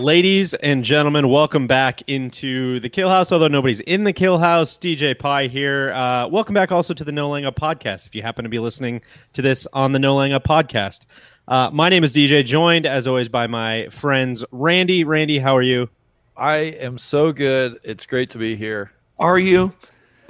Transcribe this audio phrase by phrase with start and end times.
[0.00, 3.30] Ladies and gentlemen, welcome back into the Kill House.
[3.32, 5.92] Although nobody's in the Kill House, DJ Pie here.
[5.92, 8.06] Uh, welcome back also to the No Laying Up podcast.
[8.06, 9.02] If you happen to be listening
[9.34, 11.04] to this on the No Laying Up podcast,
[11.48, 15.04] uh, my name is DJ, joined as always by my friends Randy.
[15.04, 15.90] Randy, how are you?
[16.34, 17.78] I am so good.
[17.84, 18.92] It's great to be here.
[19.18, 19.70] Are you?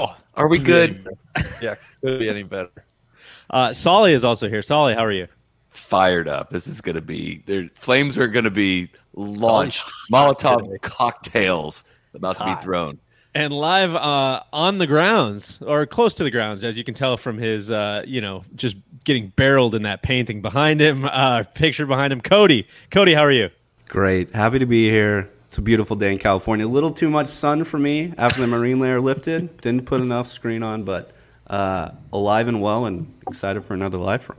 [0.01, 1.07] Oh, Are we good?
[1.63, 2.73] Yeah, could be any better.
[3.51, 4.63] Uh, Solly is also here.
[4.63, 5.29] Solly, how are you?
[5.69, 6.51] Fired up.
[6.51, 7.45] This is going to be.
[7.47, 9.91] Their flames are going to be launched.
[10.13, 11.85] Molotov cocktails
[12.15, 12.99] about to be thrown.
[13.33, 17.17] And live uh, on the grounds, or close to the grounds, as you can tell
[17.17, 21.87] from his, uh, you know, just getting barreled in that painting behind him, uh, picture
[21.87, 22.21] behind him.
[22.21, 23.49] Cody, Cody, how are you?
[23.89, 24.35] Great.
[24.35, 25.31] Happy to be here.
[25.47, 26.67] It's a beautiful day in California.
[26.67, 29.61] A little too much sun for me after the marine layer lifted.
[29.61, 31.13] Didn't put enough screen on, but
[31.49, 34.37] uh, alive and well and excited for another live from.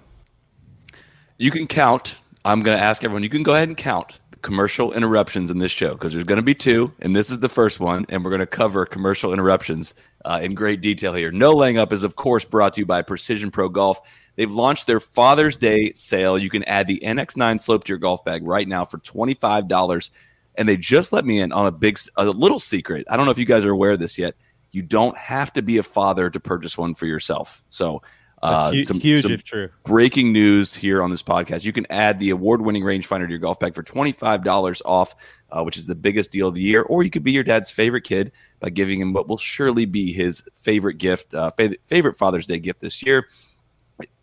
[1.37, 2.19] You can count.
[2.45, 3.23] I'm going to ask everyone.
[3.23, 6.37] You can go ahead and count the commercial interruptions in this show because there's going
[6.37, 9.33] to be two, and this is the first one, and we're going to cover commercial
[9.33, 9.93] interruptions
[10.25, 11.31] uh, in great detail here.
[11.31, 13.99] No laying up is of course brought to you by Precision Pro Golf.
[14.35, 16.37] They've launched their Father's Day sale.
[16.37, 19.67] You can add the NX9 slope to your golf bag right now for twenty five
[19.67, 20.11] dollars,
[20.55, 23.05] and they just let me in on a big, a little secret.
[23.09, 24.35] I don't know if you guys are aware of this yet.
[24.71, 27.63] You don't have to be a father to purchase one for yourself.
[27.69, 28.01] So.
[28.43, 29.69] Uh, That's hu- some- huge some if true.
[29.83, 31.63] breaking news here on this podcast.
[31.63, 35.13] You can add the award-winning rangefinder to your golf bag for $25 off,
[35.51, 36.81] uh, which is the biggest deal of the year.
[36.81, 40.11] Or you could be your dad's favorite kid by giving him what will surely be
[40.11, 43.27] his favorite gift, uh, fa- favorite Father's Day gift this year.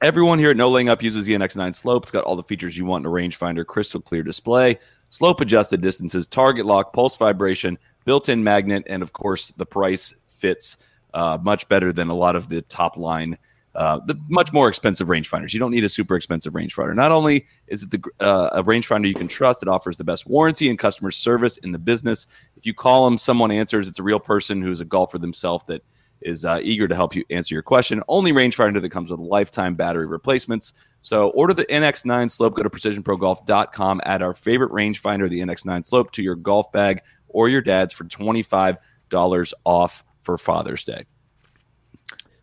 [0.02, 2.02] Everyone here at No Laying Up uses the NX9 Slope.
[2.02, 4.76] It's got all the features you want in a rangefinder: crystal clear display,
[5.08, 10.78] slope adjusted distances, target lock, pulse vibration, built-in magnet, and of course the price fits
[11.14, 13.38] uh, much better than a lot of the top line
[13.78, 15.54] uh, the much more expensive rangefinders.
[15.54, 16.96] You don't need a super expensive rangefinder.
[16.96, 20.26] Not only is it the uh, a rangefinder you can trust, it offers the best
[20.26, 22.26] warranty and customer service in the business.
[22.56, 23.86] If you call them, someone answers.
[23.86, 25.84] It's a real person who's a golfer themselves that
[26.22, 28.02] is uh, eager to help you answer your question.
[28.08, 30.72] Only rangefinder that comes with lifetime battery replacements.
[31.00, 32.56] So order the NX9 Slope.
[32.56, 34.00] Go to precisionprogolf.com.
[34.04, 38.06] Add our favorite rangefinder, the NX9 Slope, to your golf bag or your dad's for
[38.06, 38.78] twenty five
[39.08, 41.04] dollars off for Father's Day.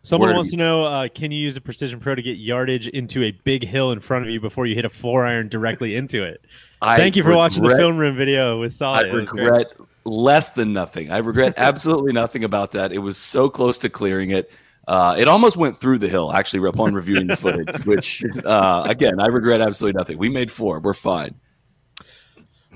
[0.06, 3.24] Someone wants to know: uh, Can you use a Precision Pro to get yardage into
[3.24, 6.22] a big hill in front of you before you hit a four iron directly into
[6.22, 6.44] it?
[6.82, 9.12] I Thank you for watching the film room video with I Solid.
[9.12, 9.72] Was regret
[10.04, 11.10] less than nothing.
[11.10, 12.92] I regret absolutely nothing about that.
[12.92, 14.52] It was so close to clearing it.
[14.86, 19.18] Uh, it almost went through the hill, actually, upon reviewing the footage, which, uh, again,
[19.18, 20.18] I regret absolutely nothing.
[20.18, 20.78] We made four.
[20.78, 21.34] We're fine.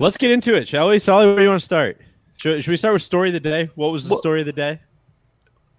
[0.01, 0.99] Let's get into it, shall we?
[0.99, 2.01] Solid, where do you want to start?
[2.39, 3.71] Should, should we start with story of the day?
[3.77, 4.81] What was the Well- story of the day?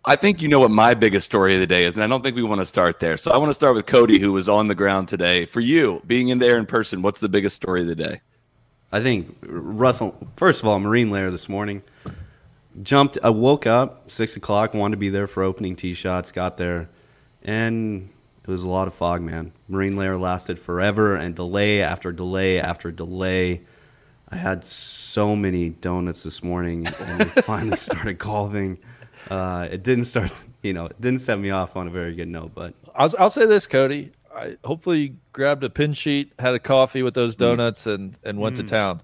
[0.04, 2.24] I think you know what my biggest story of the day is, and I don't
[2.24, 3.18] think we want to start there.
[3.18, 5.46] So I want to start with Cody, who was on the ground today.
[5.46, 8.22] For you, being in there in person, what's the biggest story of the day?
[8.92, 11.84] I think Russell, first of all, marine layer this morning.
[12.82, 16.58] Jumped, I woke up six o'clock, wanted to be there for opening tee shots, got
[16.58, 16.90] there,
[17.44, 18.10] and
[18.44, 19.52] it was a lot of fog, man.
[19.68, 23.62] Marine layer lasted forever, and delay after delay after delay.
[24.30, 28.80] I had so many donuts this morning, and finally started golfing.
[29.30, 32.28] Uh, it didn't start, you know, it didn't set me off on a very good
[32.28, 34.12] note, but I'll, I'll say this, Cody.
[34.36, 37.16] I hopefully you grabbed a pin sheet, had a coffee with Mm.
[37.16, 39.02] those donuts, and and went to town.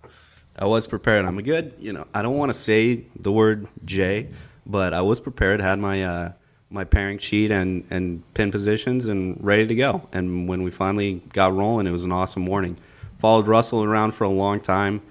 [0.57, 1.25] I was prepared.
[1.25, 4.29] I'm a good, you know, I don't want to say the word J,
[4.65, 5.59] but I was prepared.
[5.59, 6.31] Had my uh,
[6.69, 10.07] my pairing sheet and and pin positions and ready to go.
[10.13, 12.77] And when we finally got rolling, it was an awesome morning.
[13.19, 15.01] Followed Russell around for a long time.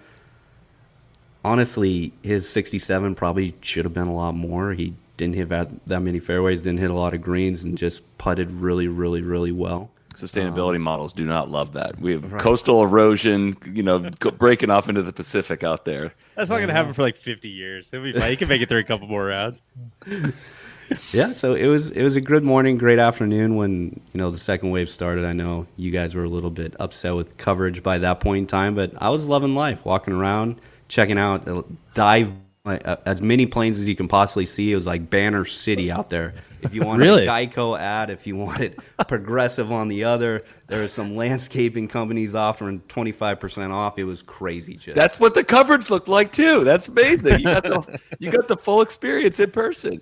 [1.47, 4.73] Honestly, his 67 probably should have been a lot more.
[4.73, 8.03] He didn't hit that, that many fairways, didn't hit a lot of greens, and just
[8.19, 9.89] putted really, really, really well.
[10.15, 12.01] Sustainability um, models do not love that.
[12.01, 16.15] We have coastal erosion, you know, breaking off into the Pacific out there.
[16.35, 17.91] That's not going to happen for like 50 years.
[17.93, 18.33] It'll be fine.
[18.33, 19.63] You can make it through a couple more rounds.
[21.13, 24.39] yeah, so it was it was a good morning, great afternoon when you know the
[24.39, 25.25] second wave started.
[25.25, 28.47] I know you guys were a little bit upset with coverage by that point in
[28.47, 31.63] time, but I was loving life, walking around, checking out uh,
[31.95, 32.33] dive
[32.65, 34.73] uh, as many planes as you can possibly see.
[34.73, 36.35] It was like Banner City out there.
[36.63, 37.25] If you wanted Really?
[37.25, 42.35] a Geico ad, if you wanted Progressive on the other, there were some landscaping companies
[42.35, 43.99] offering twenty five percent off.
[44.01, 44.75] It was crazy.
[44.75, 46.65] Just That's what the coverage looked like too.
[46.65, 47.39] That's amazing.
[47.39, 50.01] You got the you got the full experience in person.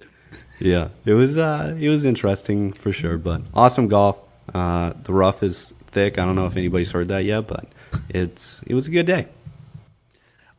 [0.58, 3.18] yeah, it was uh, it was interesting for sure.
[3.18, 4.18] But awesome golf.
[4.54, 6.18] Uh, the rough is thick.
[6.18, 7.66] I don't know if anybody's heard that yet, but
[8.08, 9.26] it's it was a good day.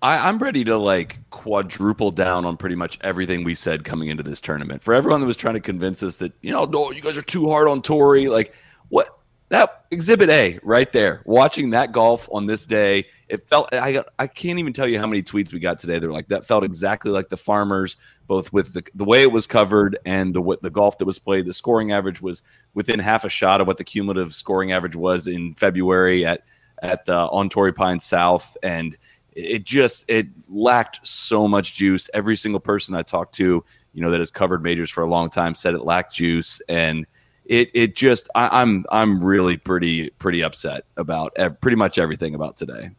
[0.06, 4.22] I, I'm ready to like quadruple down on pretty much everything we said coming into
[4.22, 4.84] this tournament.
[4.84, 7.24] For everyone that was trying to convince us that, you know, no, you guys are
[7.24, 8.54] too hard on Torrey, like
[8.90, 9.18] what
[9.50, 14.28] that exhibit A right there, watching that golf on this day, it felt I I
[14.28, 15.98] can't even tell you how many tweets we got today.
[15.98, 17.98] They're like that felt exactly like the farmers,
[18.28, 21.18] both with the, the way it was covered and the what the golf that was
[21.18, 21.48] played.
[21.48, 22.44] The scoring average was
[22.76, 26.44] within half a shot of what the cumulative scoring average was in February at
[26.82, 28.96] at uh, on Torrey Pine South, and
[29.36, 32.10] it just it lacked so much juice.
[32.14, 35.30] Every single person I talked to, you know, that has covered majors for a long
[35.30, 37.06] time said it lacked juice, and
[37.46, 42.34] it it just I, I'm I'm really pretty pretty upset about ev- pretty much everything
[42.34, 42.92] about today.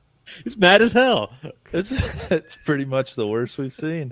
[0.44, 1.32] It's mad as hell.
[1.76, 1.92] It's
[2.30, 4.10] it's pretty much the worst we've seen.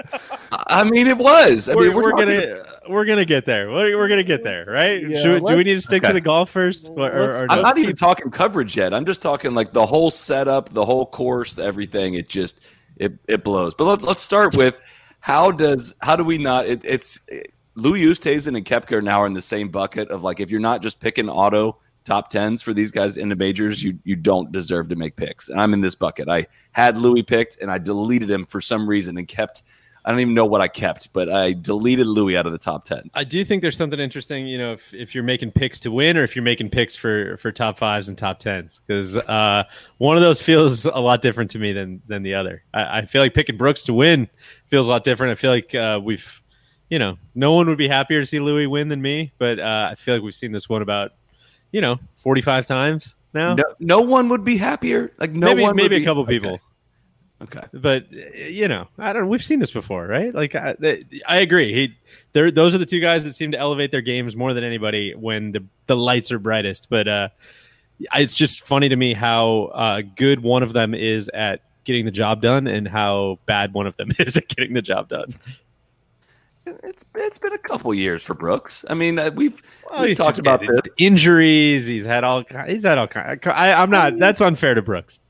[0.53, 1.69] I I mean, it was.
[1.69, 3.71] I we're, mean, we're, we're gonna we're gonna get there.
[3.71, 5.01] We're, we're gonna get there, right?
[5.01, 7.47] Yeah, Should do we need to stick to the golf first, or, or, Let's- or
[7.51, 8.93] I'm not even talking coverage yet.
[8.93, 12.15] I'm just talking like the whole setup, the whole course, everything.
[12.15, 12.61] It just
[12.97, 13.75] it it blows.
[13.75, 14.81] But let, let's start with
[15.21, 16.67] how does how do we not?
[16.67, 17.21] It, it's
[17.77, 20.83] Lou Oosthuizen and Koepka are now in the same bucket of like if you're not
[20.83, 24.89] just picking auto top tens for these guys in the majors, you you don't deserve
[24.89, 25.49] to make picks.
[25.49, 26.29] And I'm in this bucket.
[26.29, 29.63] I had Louis picked and I deleted him for some reason and kept.
[30.07, 32.85] I don't even know what I kept, but I deleted Louis out of the top
[32.85, 33.11] ten.
[33.15, 36.19] I do think there's something interesting, you know, if, if you're making picks to win
[36.19, 39.65] or if you're making picks for for top fives and top tens, because uh,
[39.97, 42.63] one of those feels a lot different to me than than the other.
[42.75, 44.29] I, I feel like picking Brooks to win
[44.67, 45.33] feels a lot different.
[45.33, 46.43] I feel like uh, we've,
[46.91, 49.89] you know, no one would be happier to see Louis win than me, but uh,
[49.91, 51.13] I feel like we've seen this one about,
[51.75, 53.55] you know, 45 times now.
[53.55, 55.11] No, no one would be happier.
[55.19, 55.71] Like no maybe one.
[55.71, 56.39] would maybe a be- couple Okay.
[56.39, 56.61] people.
[57.43, 57.63] Okay.
[57.75, 59.29] but you know, I don't.
[59.29, 60.33] We've seen this before, right?
[60.33, 60.77] Like, I,
[61.27, 61.75] I agree.
[61.75, 61.95] He,
[62.33, 65.15] they're those are the two guys that seem to elevate their games more than anybody
[65.15, 66.87] when the the lights are brightest.
[66.89, 67.29] But uh,
[68.15, 72.13] it's just funny to me how uh, good one of them is at getting the
[72.13, 75.35] job done, and how bad one of them is at getting the job done.
[76.67, 78.85] It's it's been a couple years for Brooks.
[78.89, 80.81] I mean, uh, we've Well, we've talked about this.
[80.99, 81.87] injuries.
[81.87, 82.45] He's had all.
[82.67, 83.39] He's had all kind.
[83.47, 84.17] I, I'm not.
[84.17, 85.21] That's unfair to Brooks.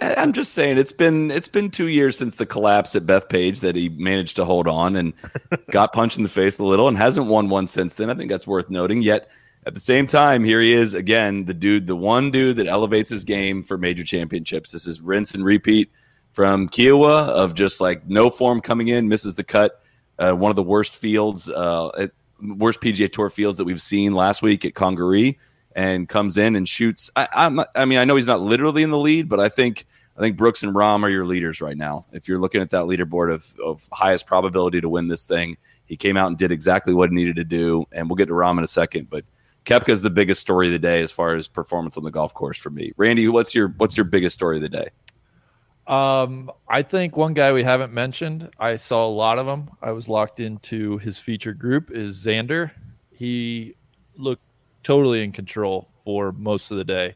[0.00, 3.76] I'm just saying it's been it's been two years since the collapse at Bethpage that
[3.76, 5.12] he managed to hold on and
[5.70, 8.10] got punched in the face a little and hasn't won one since then.
[8.10, 9.00] I think that's worth noting.
[9.02, 9.28] Yet
[9.64, 13.10] at the same time, here he is again, the dude, the one dude that elevates
[13.10, 14.72] his game for major championships.
[14.72, 15.90] This is rinse and repeat
[16.32, 19.81] from Kiawah of just like no form coming in, misses the cut.
[20.18, 22.08] Uh, one of the worst fields, uh,
[22.40, 25.38] worst PGA Tour fields that we've seen last week at Congaree,
[25.74, 27.10] and comes in and shoots.
[27.16, 29.86] I, I'm I mean, I know he's not literally in the lead, but I think
[30.16, 32.04] I think Brooks and Rahm are your leaders right now.
[32.12, 35.56] If you're looking at that leaderboard of, of highest probability to win this thing,
[35.86, 37.86] he came out and did exactly what he needed to do.
[37.92, 39.24] And we'll get to Rahm in a second, but
[39.64, 42.34] Koepka is the biggest story of the day as far as performance on the golf
[42.34, 42.92] course for me.
[42.96, 44.88] Randy, what's your what's your biggest story of the day?
[45.86, 49.70] Um, I think one guy we haven't mentioned, I saw a lot of him.
[49.82, 52.70] I was locked into his feature group is Xander.
[53.10, 53.74] He
[54.16, 54.42] looked
[54.82, 57.14] totally in control for most of the day.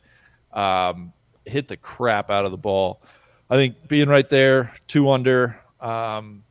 [0.52, 1.12] Um,
[1.44, 3.02] hit the crap out of the ball.
[3.48, 6.42] I think being right there, two under, um,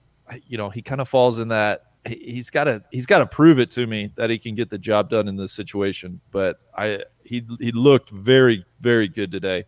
[0.48, 3.26] you know, he kind of falls in that he- he's got to he's got to
[3.26, 6.22] prove it to me that he can get the job done in this situation.
[6.32, 9.66] But I he he looked very very good today.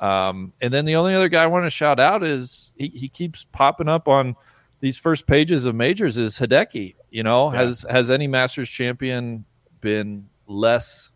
[0.00, 3.08] Um, and then the only other guy I want to shout out is he, he
[3.08, 4.36] keeps popping up on
[4.80, 6.94] these first pages of majors is Hideki.
[7.10, 9.44] You know, has has any Masters champion
[9.80, 11.10] been less?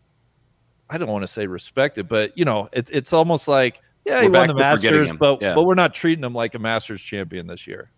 [0.89, 4.27] I don't want to say respected, but you know, it's it's almost like yeah, he
[4.27, 5.55] We're won the Masters, but Yeah.
[5.55, 7.89] but we're not treating him like a Masters champion this year.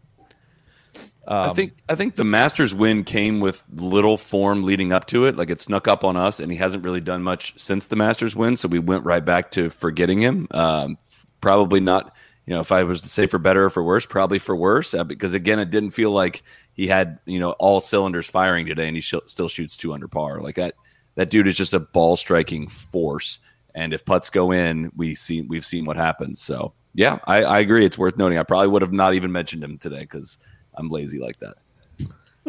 [1.27, 5.25] I Um, think I think the Masters win came with little form leading up to
[5.25, 5.37] it.
[5.37, 8.35] Like it snuck up on us, and he hasn't really done much since the Masters
[8.35, 8.55] win.
[8.55, 10.47] So we went right back to forgetting him.
[10.51, 10.97] Um,
[11.41, 12.15] probably not.
[12.45, 14.93] You know, if I was to say for better or for worse, probably for worse,
[14.93, 18.87] uh, because again, it didn't feel like he had you know all cylinders firing today,
[18.87, 20.41] and he sh- still shoots two under par.
[20.41, 20.75] Like that,
[21.15, 23.39] that dude is just a ball striking force.
[23.73, 26.39] And if putts go in, we see we've seen what happens.
[26.39, 27.83] So yeah, I, I agree.
[27.83, 28.37] It's worth noting.
[28.37, 30.37] I probably would have not even mentioned him today because
[30.77, 31.55] I'm lazy like that.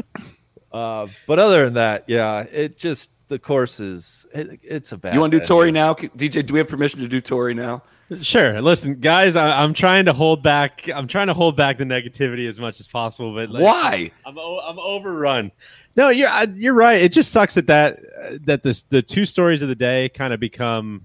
[0.72, 5.14] uh, but other than that, yeah, it just the course is it, it's a bad.
[5.14, 6.44] You want to do Torrey now, DJ?
[6.44, 7.82] Do we have permission to do Torrey now?
[8.22, 8.60] Sure.
[8.60, 10.88] Listen, guys, I, I'm trying to hold back.
[10.94, 13.34] I'm trying to hold back the negativity as much as possible.
[13.34, 14.12] But like, Why?
[14.24, 15.50] I'm o- I'm overrun.
[15.96, 17.00] No, you're I- you're right.
[17.00, 20.32] It just sucks that that uh, that this the two stories of the day kind
[20.32, 21.04] of become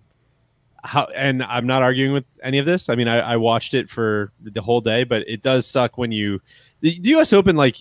[0.84, 1.06] how.
[1.16, 2.88] And I'm not arguing with any of this.
[2.88, 6.12] I mean, I, I watched it for the whole day, but it does suck when
[6.12, 6.40] you
[6.82, 7.32] the, the U.S.
[7.34, 7.78] Open like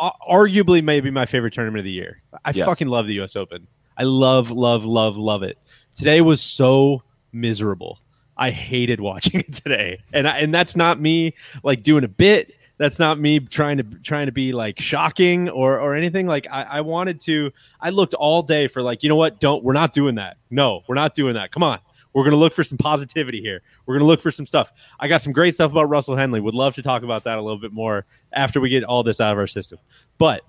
[0.00, 2.22] arguably maybe my favorite tournament of the year.
[2.44, 2.66] I Yes.
[2.66, 3.36] fucking love the U.S.
[3.36, 3.66] Open.
[3.96, 5.58] I love love love love it.
[5.94, 7.98] Today was so miserable.
[8.36, 12.54] I hated watching it today, and I, and that's not me like doing a bit.
[12.78, 16.26] That's not me trying to trying to be like shocking or or anything.
[16.26, 17.52] Like I, I wanted to.
[17.80, 19.38] I looked all day for like you know what?
[19.38, 20.38] Don't we're not doing that.
[20.50, 21.52] No, we're not doing that.
[21.52, 21.78] Come on.
[22.12, 23.62] We're gonna look for some positivity here.
[23.86, 24.72] We're gonna look for some stuff.
[25.00, 26.40] I got some great stuff about Russell Henley.
[26.40, 29.20] Would love to talk about that a little bit more after we get all this
[29.20, 29.78] out of our system.
[30.18, 30.42] But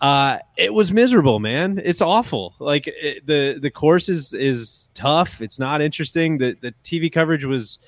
[0.00, 1.80] uh, it was miserable, man.
[1.84, 2.54] It's awful.
[2.58, 5.40] Like it, the the course is is tough.
[5.40, 6.38] It's not interesting.
[6.38, 7.78] The the TV coverage was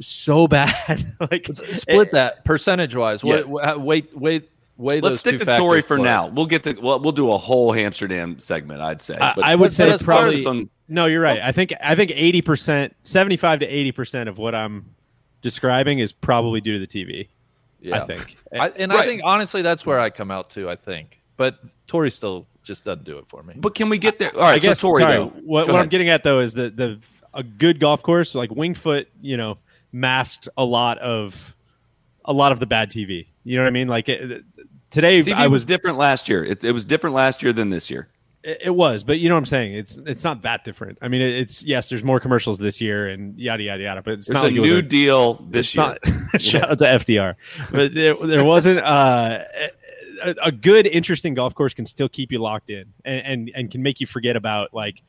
[0.00, 1.14] so bad.
[1.30, 3.22] like Split that percentage wise.
[3.22, 3.48] Yes.
[3.48, 5.02] Wait, wait, wait, wait.
[5.02, 6.26] Let's stick to Torrey for now.
[6.28, 8.80] We'll get the well, we'll do a whole Amsterdam segment.
[8.80, 9.16] I'd say.
[9.16, 11.40] I- But I would say as probably- as on- no, you're right.
[11.42, 11.46] Oh.
[11.46, 14.94] I think I think eighty percent, seventy five to eighty percent of what I'm
[15.42, 17.28] describing is probably due to the TV.
[17.80, 18.02] Yeah.
[18.02, 18.36] I think.
[18.52, 19.00] I, and Right.
[19.00, 20.68] I think honestly, that's where I come out to.
[20.70, 23.54] I think, but Torrey still just doesn't do it for me.
[23.56, 24.34] but can we get there?
[24.34, 24.80] All right, I guess.
[24.80, 25.26] so Torrey sorry, though.
[25.44, 26.98] what, what I'm getting at though is that the
[27.34, 29.58] a good golf course like Wingfoot, you know,
[29.92, 31.54] masked a lot of
[32.26, 33.26] a lot of the bad TV.
[33.44, 33.88] You know what I mean?
[33.88, 34.44] Like it,
[34.90, 36.44] today, TV I was was different last year.
[36.44, 38.08] It, it was different last year than this year.
[38.42, 39.74] It, it was, but you know what I'm saying.
[39.74, 40.98] It's it's not that different.
[41.02, 44.02] I mean, it, it's yes, there's more commercials this year and yada yada yada.
[44.02, 45.96] But it's There's not a like new a- deal this year.
[46.04, 47.34] not- shout out to FDR,
[47.72, 49.44] but there, there wasn't uh,
[50.22, 53.70] a, a good, interesting golf course can still keep you locked in and, and and
[53.70, 55.02] can make you forget about like,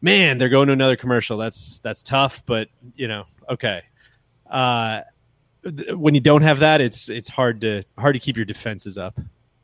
[0.00, 1.36] man, they're going to another commercial.
[1.36, 3.82] That's that's tough, but you know, okay.
[4.48, 5.00] Uh,
[5.94, 9.18] when you don't have that, it's it's hard to hard to keep your defenses up,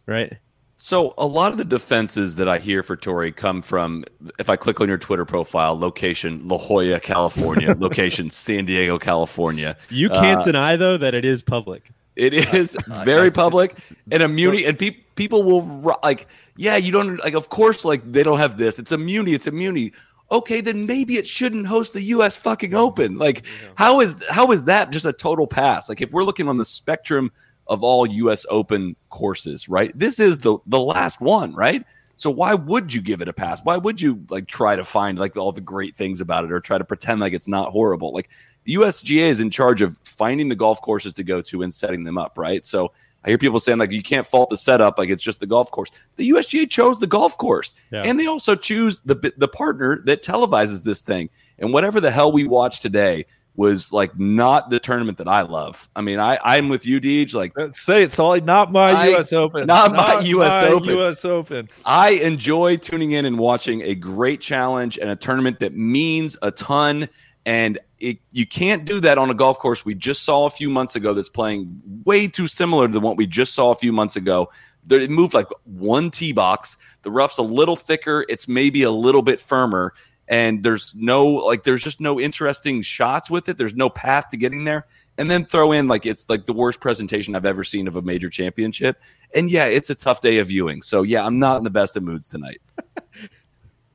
[0.07, 0.35] right?
[0.79, 4.05] So a lot of the defenses that I hear for Torrey come from
[4.41, 9.77] if I click on your Twitter profile, location La Jolla, California, location San Diego, California.
[9.91, 11.91] You can't Uh, deny though that it is public.
[12.17, 13.75] It is very public
[14.11, 17.33] and immunity, and pe- people will ru- like, yeah, you don't like.
[17.35, 18.79] Of course, like they don't have this.
[18.79, 19.33] It's immunity.
[19.35, 19.95] It's immunity.
[20.33, 22.37] Okay, then maybe it shouldn't host the U.S.
[22.37, 23.19] fucking Open.
[23.19, 23.45] Like,
[23.77, 25.89] how is how is that just a total pass?
[25.89, 27.31] Like, if we're looking on the spectrum
[27.67, 28.45] of all U.S.
[28.51, 29.93] Open courses, right?
[29.95, 31.85] This is the the last one, right?
[32.17, 33.65] So why would you give it a pass?
[33.65, 36.61] Why would you like try to find like all the great things about it or
[36.61, 38.12] try to pretend like it's not horrible?
[38.12, 38.31] Like
[38.65, 42.05] the USGA is in charge of finding the golf courses to go to and setting
[42.05, 42.65] them up, right?
[42.65, 42.93] So
[43.25, 45.71] I hear people saying like you can't fault the setup, like it's just the golf
[45.71, 45.91] course.
[46.17, 48.02] The USGA chose the golf course, Yeah.
[48.05, 51.31] and they also choose the the partner that televises this thing.
[51.59, 53.25] And whatever the hell we watched today
[53.55, 55.87] was like not the tournament that I love.
[55.95, 57.35] I mean, I I'm with you, Deej.
[57.35, 58.41] Like Say it, Solly.
[58.41, 59.33] Not my I- U.S.
[59.33, 59.67] Open.
[59.67, 60.88] not my US Open.
[60.88, 61.25] U.S.
[61.25, 61.69] Open.
[61.85, 66.50] I enjoy tuning in and watching a great challenge and a tournament that means a
[66.50, 67.09] ton.
[67.45, 70.71] And it, you can't do that on a golf course we just saw a few
[70.71, 74.17] months ago that's playing way too similar to what we just saw a few months
[74.17, 74.49] ago.
[74.91, 76.79] It moved like one tee box.
[77.03, 78.25] The rough's a little thicker.
[78.29, 79.93] It's maybe a little bit firmer.
[80.29, 83.59] And there's no, like, there's just no interesting shots with it.
[83.59, 84.87] There's no path to getting there.
[85.19, 88.03] And then throw in, like, it's like the worst presentation I've ever seen of a
[88.03, 89.01] major championship.
[89.35, 90.81] And yeah, it's a tough day of viewing.
[90.81, 92.61] So yeah, I'm not in the best of moods tonight.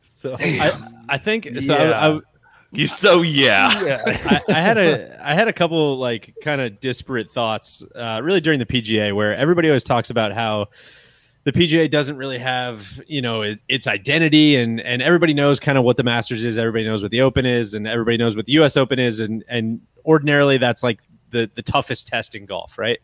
[0.01, 0.75] So I,
[1.09, 1.77] I think so.
[1.77, 1.91] Yeah.
[1.91, 2.21] I, You
[2.85, 3.69] so yeah.
[4.05, 8.41] I, I had a I had a couple like kind of disparate thoughts uh, really
[8.41, 10.67] during the PGA where everybody always talks about how
[11.43, 15.77] the PGA doesn't really have you know it, its identity and and everybody knows kind
[15.77, 18.45] of what the Masters is everybody knows what the Open is and everybody knows what
[18.45, 18.75] the U.S.
[18.75, 20.99] Open is and and ordinarily that's like
[21.31, 22.99] the the toughest test in golf right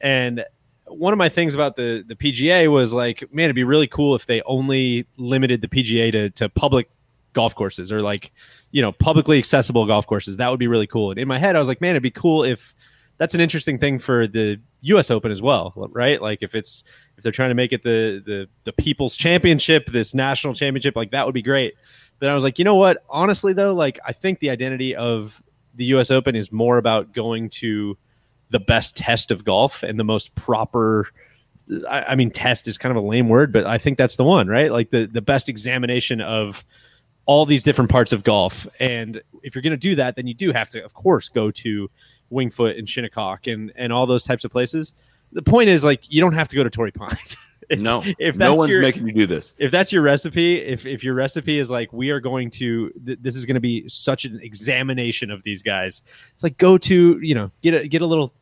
[0.00, 0.44] and
[0.86, 4.14] one of my things about the the PGA was like man it'd be really cool
[4.14, 6.88] if they only limited the PGA to to public
[7.32, 8.32] golf courses or like
[8.70, 10.36] you know publicly accessible golf courses.
[10.36, 11.10] That would be really cool.
[11.10, 12.74] And in my head i was like man it'd be cool if
[13.18, 16.20] that's an interesting thing for the us open as well right?
[16.20, 16.82] Like if it's
[17.16, 21.12] if they're trying to make it the the the people's championship this national championship like
[21.12, 21.74] that would be great.
[22.18, 23.04] But i was like you know what?
[23.08, 25.42] Honestly though like i think the identity of
[25.74, 27.96] the us open is more about going to
[28.50, 31.08] the best test of golf and the most proper
[31.88, 34.24] I, I mean test is kind of a lame word but i think that's the
[34.24, 34.70] one right?
[34.70, 36.64] Like the the best examination of
[37.26, 38.66] all these different parts of golf.
[38.80, 41.50] And if you're going to do that, then you do have to, of course, go
[41.50, 41.90] to
[42.32, 44.92] Wingfoot and Shinnecock and and all those types of places.
[45.32, 47.36] The point is, like, you don't have to go to Torrey Pines.
[47.70, 49.54] No, if no one's your- making you do this.
[49.56, 53.18] if that's your recipe, if if your recipe is like we are going to th-
[53.22, 56.02] this is going to be such an examination of these guys,
[56.34, 58.34] it's like go to you know get a get a little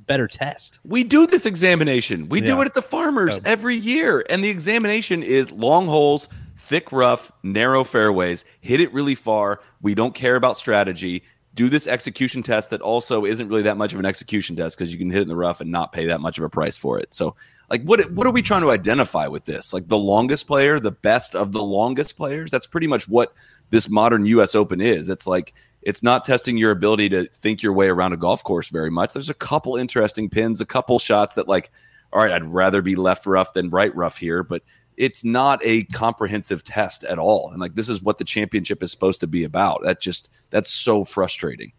[0.00, 0.78] better test.
[0.84, 2.28] We do this examination.
[2.28, 3.50] We do it at the farmers Yeah.
[3.50, 4.24] every year.
[4.30, 9.60] And the examination is long holes, thick rough, narrow fairways, hit it really far.
[9.80, 11.22] We don't care about strategy.
[11.54, 14.92] Do this execution test that also isn't really that much of an execution test because
[14.92, 16.76] you can hit it in the rough and not pay that much of a price
[16.76, 17.12] for it.
[17.14, 17.34] So,
[17.70, 19.72] like, what what are we trying to identify with this?
[19.72, 22.50] Like the longest player, the best of the longest players?
[22.50, 23.32] That's pretty much what
[23.70, 25.08] this modern US Open is.
[25.08, 28.68] It's like it's not testing your ability to think your way around a golf course
[28.68, 29.12] very much.
[29.12, 31.70] There's a couple interesting pins, a couple shots that like,
[32.12, 34.62] all right, I'd rather be left rough than right rough here, but
[34.98, 37.50] it's not a comprehensive test at all.
[37.50, 39.82] And like this is what the championship is supposed to be about.
[39.84, 41.72] That just that's so frustrating.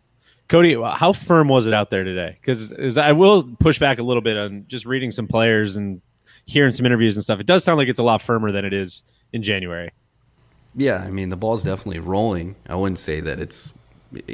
[0.48, 2.38] Cody, how firm was it out there today?
[2.42, 6.02] Because I will push back a little bit on just reading some players and
[6.46, 7.40] hearing some interviews and stuff.
[7.40, 9.92] It does sound like it's a lot firmer than it is in January.
[10.76, 12.56] Yeah, I mean the ball's definitely rolling.
[12.68, 13.74] I wouldn't say that it's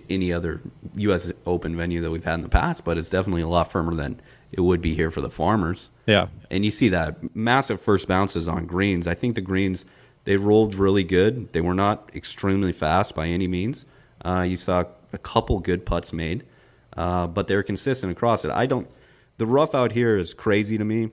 [0.10, 0.62] any other
[0.98, 1.34] U.S.
[1.46, 4.22] Open venue that we've had in the past, but it's definitely a lot firmer than
[4.56, 5.92] it would be here for the farmers.
[6.08, 6.28] Yeah.
[6.50, 9.08] And you see that massive first bounces on greens.
[9.08, 9.86] I think the greens
[10.24, 11.52] they rolled really good.
[11.54, 13.86] They were not extremely fast by any means.
[14.24, 14.84] Uh, you saw
[15.14, 16.46] a couple good putts made,
[16.98, 18.52] uh, but they're consistent across it.
[18.52, 18.88] I don't.
[19.38, 21.12] The rough out here is crazy to me.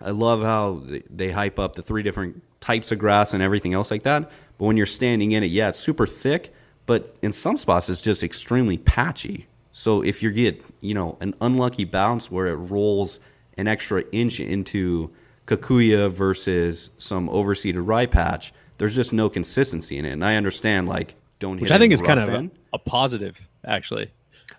[0.00, 3.74] I love how they- they hype up the three different types of grass and everything
[3.74, 4.30] else like that.
[4.56, 6.54] But when you're standing in it, yeah, it's super thick,
[6.86, 9.46] but in some spots it's just extremely patchy.
[9.78, 13.20] So if you get, you know, an unlucky bounce where it rolls
[13.58, 15.08] an extra inch into
[15.46, 20.10] kikuyu versus some overseeded rye patch, there's just no consistency in it.
[20.10, 22.50] And I understand, like, don't hit Which it I think in is kind of a,
[22.72, 24.10] a positive, actually.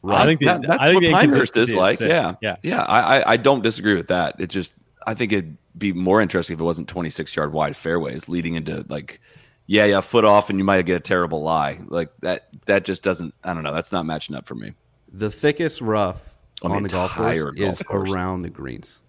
[0.01, 0.21] Right.
[0.21, 1.99] I think the, That- that's I think what Pinehurst is like.
[1.99, 2.35] Yeah.
[2.41, 2.55] Yeah.
[2.63, 2.83] Yeah.
[2.83, 4.39] I, I, I don't disagree with that.
[4.39, 4.71] It just,
[5.05, 8.85] I think it'd be more interesting if it wasn't 26 yard wide fairways leading into
[8.88, 9.19] like,
[9.65, 11.77] yeah, yeah, foot off and you might get a terrible lie.
[11.89, 13.73] Like that, that just doesn't, I don't know.
[13.73, 14.75] That's not matching up for me.
[15.11, 16.21] The thickest rough
[16.61, 18.11] On on, the the, golf course golf is course.
[18.11, 18.99] around the greens.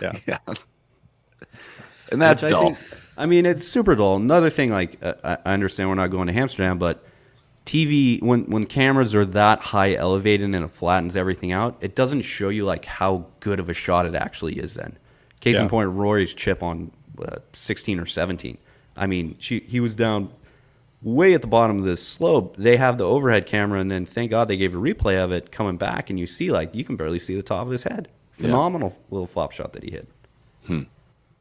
[0.00, 0.12] Yeah.
[0.26, 0.38] Yeah.
[2.10, 2.64] And that's Which I dull.
[2.74, 2.78] think-
[3.16, 4.16] I mean, it's super dull.
[4.16, 7.04] Another thing, like uh, I I understand we're not going to Amsterdam, but
[7.66, 12.22] TV when when cameras are that high elevated and it flattens everything out, it doesn't
[12.22, 14.74] show you like how good of a shot it actually is.
[14.74, 14.96] Then,
[15.40, 15.62] case Yeah.
[15.62, 18.56] in point, Rory's chip on uh, 16 or 17.
[18.96, 20.30] I mean, she he was down
[21.02, 22.56] way at the bottom of this slope.
[22.56, 25.52] They have the overhead camera, and then thank God they gave a replay of it
[25.52, 28.08] coming back, and you see like you can barely see the top of his head.
[28.32, 30.08] Phenomenal little flop shot that he hit.
[30.66, 30.82] Hmm.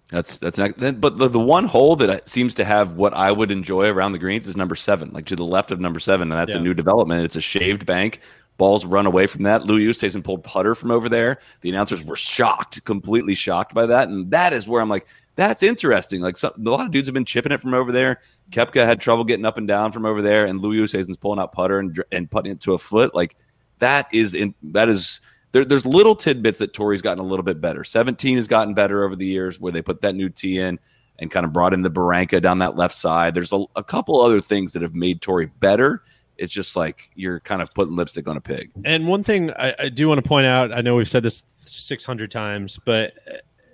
[0.10, 0.78] That's that's not.
[1.02, 4.20] But the, the one hole that seems to have what I would enjoy around the
[4.20, 6.74] greens is number seven, like to the left of number seven, and that's a new
[6.74, 7.26] development.
[7.26, 8.22] It's a shaved bank.
[8.58, 9.66] Balls run away from that.
[9.66, 11.40] Louis Oosthuizen pulled putter from over there.
[11.62, 15.62] The announcers were shocked, completely shocked by that, and that is where I'm like, that's
[15.62, 16.20] interesting.
[16.20, 18.20] Like some, a lot of dudes have been chipping it from over there.
[18.52, 21.54] Koepka had trouble getting up and down from over there, and Louis Oosthuizen's pulling out
[21.54, 23.16] putter and and putting it to a foot.
[23.16, 23.38] Like
[23.78, 25.22] that is in that is
[25.52, 27.84] there, there's little tidbits that Torrey's gotten a little bit better.
[27.84, 30.80] 17 has gotten better over the years where they put that new tee in
[31.20, 33.36] and kind of brought in the Barranca down that left side.
[33.36, 36.04] There's a, a couple other things that have made Tori better.
[36.38, 38.72] It's just like you're kind of putting lipstick on a pig.
[38.86, 41.44] And one thing I, I do want to point out, I know we've said this
[41.66, 43.14] 600 times, but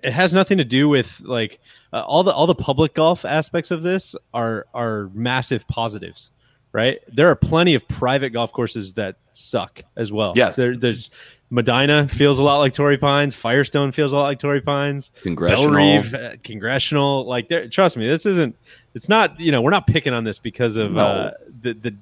[0.03, 1.59] it has nothing to do with like
[1.91, 6.29] uh, all the all the public golf aspects of this are are massive positives,
[6.71, 6.99] right?
[7.07, 10.33] There are plenty of private golf courses that suck as well.
[10.35, 10.55] Yes.
[10.55, 11.09] there, there's
[11.51, 13.35] Medinah feels a lot like Torrey Pines.
[13.35, 15.11] Firestone feels a lot like Torrey Pines.
[15.21, 15.67] Congressional.
[15.71, 17.25] Bellerive, uh, congressional.
[17.27, 18.55] Like, there, trust me, this isn't.
[18.95, 19.39] It's not.
[19.39, 21.01] You know, we're not picking on this because of No.
[21.01, 21.95] uh, the the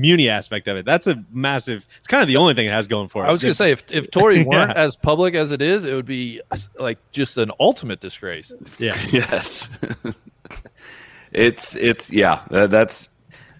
[0.00, 0.84] Muni aspect of it.
[0.84, 1.86] That's a massive.
[1.98, 3.28] It's kind of the only thing it has going for it.
[3.28, 4.82] I was going to say if if Torrey weren't Yeah.
[4.82, 6.40] as public as it is, it would be
[6.78, 8.52] like just an ultimate disgrace.
[8.78, 8.98] yeah.
[9.12, 9.78] Yes.
[11.32, 12.42] it's it's yeah.
[12.50, 13.08] That, that's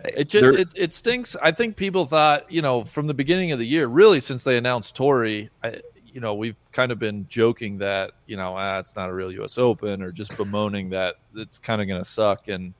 [0.04, 1.36] It just it, it stinks.
[1.40, 4.56] I think people thought, you know, from the beginning of the year, really since they
[4.56, 8.94] announced Torrey, I, you know, we've kind of been joking that, you know, ah, it's
[8.94, 12.48] not a real US Open or just bemoaning that it's kind of going to suck
[12.48, 12.74] and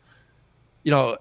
[0.85, 1.17] you know,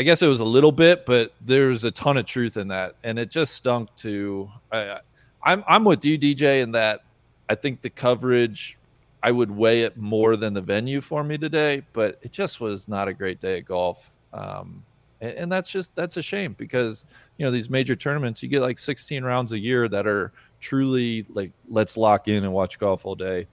[0.00, 2.94] I guess it was a little bit, but there's a ton of truth in that
[3.04, 5.00] and it just stunk to I
[5.42, 7.04] I'm I'm with you DJ in that
[7.50, 8.78] I think the coverage
[9.22, 12.88] I would weigh it more than the venue for me today, but it just was
[12.88, 14.10] not a great day of golf.
[14.32, 14.84] Um,
[15.20, 17.04] and, and that's just that's a shame because
[17.36, 21.26] you know these major tournaments you get like 16 rounds a year that are truly
[21.28, 23.46] like let's lock in and watch golf all day,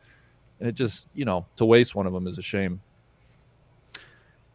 [0.62, 2.80] and it just you know to waste one of them is a shame.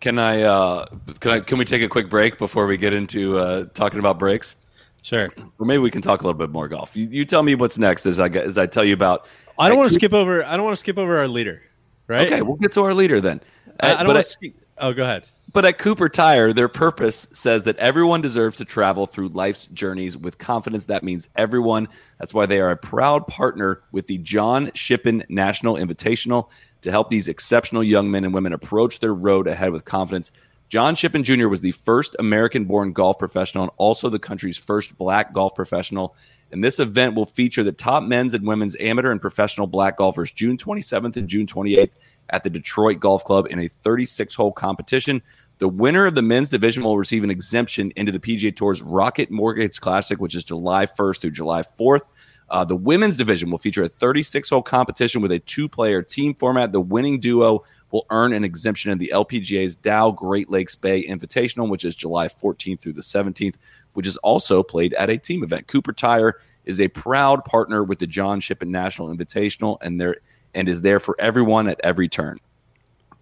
[0.02, 0.84] Can I uh
[1.20, 4.18] can I can we take a quick break before we get into uh talking about
[4.18, 4.56] breaks?
[5.00, 5.30] Sure.
[5.58, 6.96] Or maybe we can talk a little bit more golf.
[6.96, 9.26] You, you tell me what's next as I get- as I tell you about
[9.58, 10.44] I don't want to skip over.
[10.44, 11.62] I don't want to skip over our leader.
[12.08, 12.30] right?
[12.30, 13.40] Okay, we'll get to our leader then.
[13.80, 14.52] I, I don't but, want at, to.
[14.78, 15.24] Oh, go ahead.
[15.52, 20.16] but at Cooper Tire, their purpose says that everyone deserves to travel through life's journeys
[20.16, 20.86] with confidence.
[20.86, 21.86] That means everyone.
[22.18, 26.48] That's why they are a proud partner with the John Shippen National Invitational
[26.82, 30.30] to help these exceptional young men and women approach their road ahead with confidence.
[30.68, 31.48] John Shippen Jr.
[31.48, 36.16] was the first American born golf professional and also the country's first black golf professional.
[36.50, 40.32] And this event will feature the top men's and women's amateur and professional black golfers
[40.32, 41.92] June 27th and June 28th
[42.30, 45.22] at the Detroit Golf Club in a 36 hole competition.
[45.58, 49.30] The winner of the men's division will receive an exemption into the PGA Tour's Rocket
[49.30, 52.08] Mortgage Classic, which is July 1st through July 4th.
[52.52, 56.34] Uh, the women's division will feature a 36 hole competition with a two player team
[56.34, 56.70] format.
[56.70, 61.68] The winning duo will earn an exemption in the LPGA's Dow Great Lakes Bay Invitational,
[61.70, 63.54] which is July 14th through the 17th,
[63.94, 65.66] which is also played at a team event.
[65.66, 66.34] Cooper Tire
[66.66, 70.16] is a proud partner with the John Shippen National Invitational, and there
[70.54, 72.38] and is there for everyone at every turn.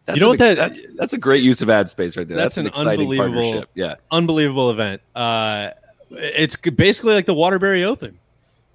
[0.06, 2.36] That's You know what that- that's that's a great use of ad space right there.
[2.36, 3.70] That's That's, an, an exciting unbelievable- partnership.
[3.74, 3.94] Yeah.
[4.10, 5.02] Unbelievable event.
[5.14, 5.70] Uh,
[6.10, 8.18] it's basically like the Waterbury Open.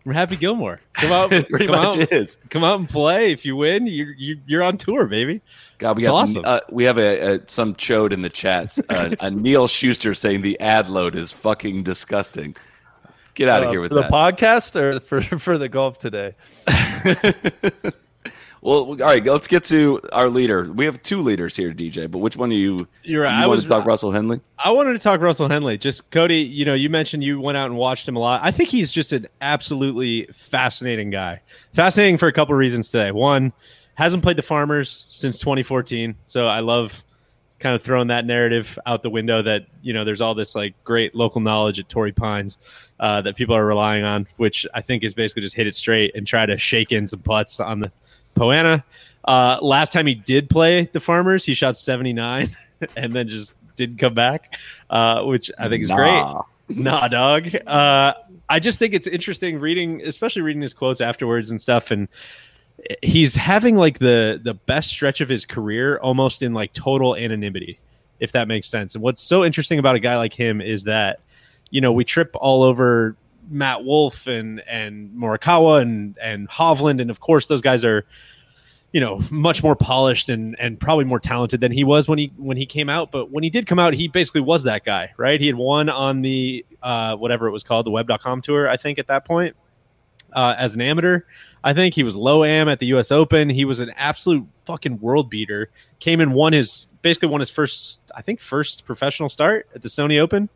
[0.05, 0.79] We're Happy Gilmore.
[0.93, 2.37] Come out, It pretty come much out, is.
[2.51, 3.31] come out and play.
[3.31, 5.41] If you win, you're you, you're on tour, baby.
[5.79, 6.43] God, we It's have awesome.
[6.45, 8.79] uh, we have a, a some chode in the chats.
[8.89, 12.55] Uh, a Neil Schuster saying the ad load is fucking disgusting.
[13.33, 14.11] Get out of Uh, here with for the that.
[14.11, 16.35] podcast or for for the golf today.
[18.65, 20.63] Well, all right, let's get to our leader.
[20.73, 22.10] We have two leaders here, DJ.
[22.10, 22.78] But which one are you?
[23.04, 23.38] You're right.
[23.38, 24.41] You I want was to talk Russell Henley?
[24.58, 25.78] I wanted to talk Russell Henley.
[25.78, 28.41] Just Cody, you know, you mentioned you went out and watched him a lot.
[28.43, 31.41] I think he's just an absolutely fascinating guy.
[31.73, 33.12] Fascinating for a couple of reasons today.
[33.12, 33.54] One,
[33.93, 37.04] hasn't played the Farmers since 2014, so I love
[37.60, 40.73] kind of throwing that narrative out the window that you know there's all this like
[40.84, 42.58] great local knowledge at Torrey Pines
[42.99, 46.15] uh, that people are relying on, which I think is basically just hit it straight
[46.15, 47.91] and try to shake in some putts on the
[48.35, 48.83] Poa annua.
[49.23, 52.55] Uh, last time he did play the Farmers, he shot 79
[52.97, 54.55] and then just didn't come back,
[54.89, 56.11] uh, which I think is great.
[56.11, 56.43] Nah.
[56.67, 57.55] Nah, dog.
[57.67, 58.13] Uh,
[58.49, 61.91] I just think it's interesting reading, especially reading his quotes afterwards and stuff.
[61.91, 62.07] And
[63.01, 67.79] he's having like the the best stretch of his career, almost in like total anonymity,
[68.19, 68.95] if that makes sense.
[68.95, 71.19] And what's so interesting about a guy like him is that
[71.69, 73.15] you know we trip all over
[73.49, 78.05] Matt Wolff and and Morikawa and and Hovland, and of course those guys are
[78.91, 82.31] you know much more polished and and probably more talented than he was when he
[82.38, 83.12] when he came out.
[83.12, 85.39] But when he did come out he basically was that guy right?
[85.39, 88.99] He had won on the uh whatever it was called the web.com tour i think
[88.99, 89.55] at that point
[90.34, 91.21] uh as an amateur.
[91.63, 93.49] I think he was low am at the us open.
[93.49, 95.71] He was an absolute fucking world beater.
[95.99, 99.89] Came and won his basically won his first i think first professional start at the
[99.89, 100.49] sony open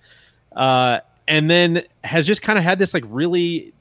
[0.56, 3.74] uh and then has just kind of had this like really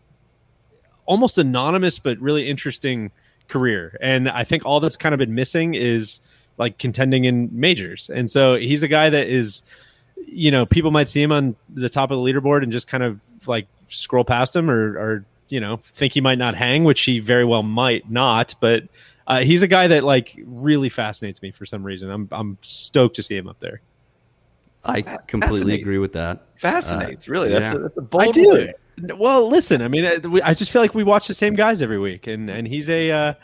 [1.06, 3.10] almost anonymous but really interesting
[3.48, 3.96] career.
[4.00, 6.20] And I think all that's kind of been missing is
[6.58, 8.10] like contending in majors.
[8.10, 9.62] And so he's a guy that is,
[10.26, 13.02] you know, people might see him on the top of the leaderboard and just kind
[13.02, 17.00] of like scroll past him or, or you know, think he might not hang, which
[17.00, 18.54] he very well might not.
[18.60, 18.84] But
[19.26, 22.10] uh, he's a guy that like really fascinates me for some reason.
[22.10, 23.80] I'm I'm stoked to see him up there.
[24.84, 26.44] I completely agree with that.
[26.56, 27.50] Fascinates, really.
[27.50, 27.78] That's yeah.
[27.78, 28.48] a, that's a bold I do.
[28.48, 28.74] word.
[29.18, 31.82] Well, listen, I mean, I, we- I just feel like we watch the same guys
[31.82, 33.34] every week, and and he's a uh,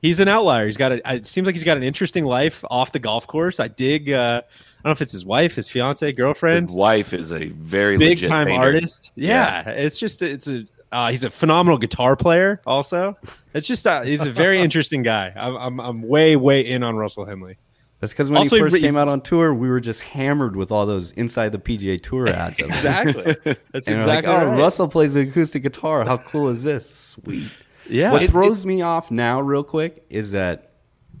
[0.00, 0.66] he's an outlier.
[0.66, 1.14] He's got a.
[1.16, 3.60] It seems like he's got an interesting life off the golf course.
[3.60, 4.10] I dig.
[4.10, 6.68] Uh, I don't know if it's his wife, his fiance, girlfriend.
[6.68, 8.64] His wife is a very big legit time painter.
[8.64, 9.12] artist.
[9.14, 10.66] Yeah, it's just it's a.
[10.90, 12.60] Uh, he's a phenomenal guitar player.
[12.66, 13.16] Also,
[13.54, 15.32] it's just uh, he's a very interesting guy.
[15.36, 17.56] I'm, I'm I'm way way in on Russell Henley.
[18.02, 20.72] That's because when Also, he first came out on tour, we were just hammered with
[20.72, 22.58] all those inside the PGA Tour ads.
[22.58, 23.36] Exactly.
[23.70, 24.58] That's And we're like, exactly oh, right.
[24.58, 26.04] Russell plays the acoustic guitar.
[26.04, 26.90] How cool is this?
[26.92, 27.48] Sweet.
[27.88, 28.10] Yeah.
[28.10, 30.72] What It- throws me off now, real quick, is that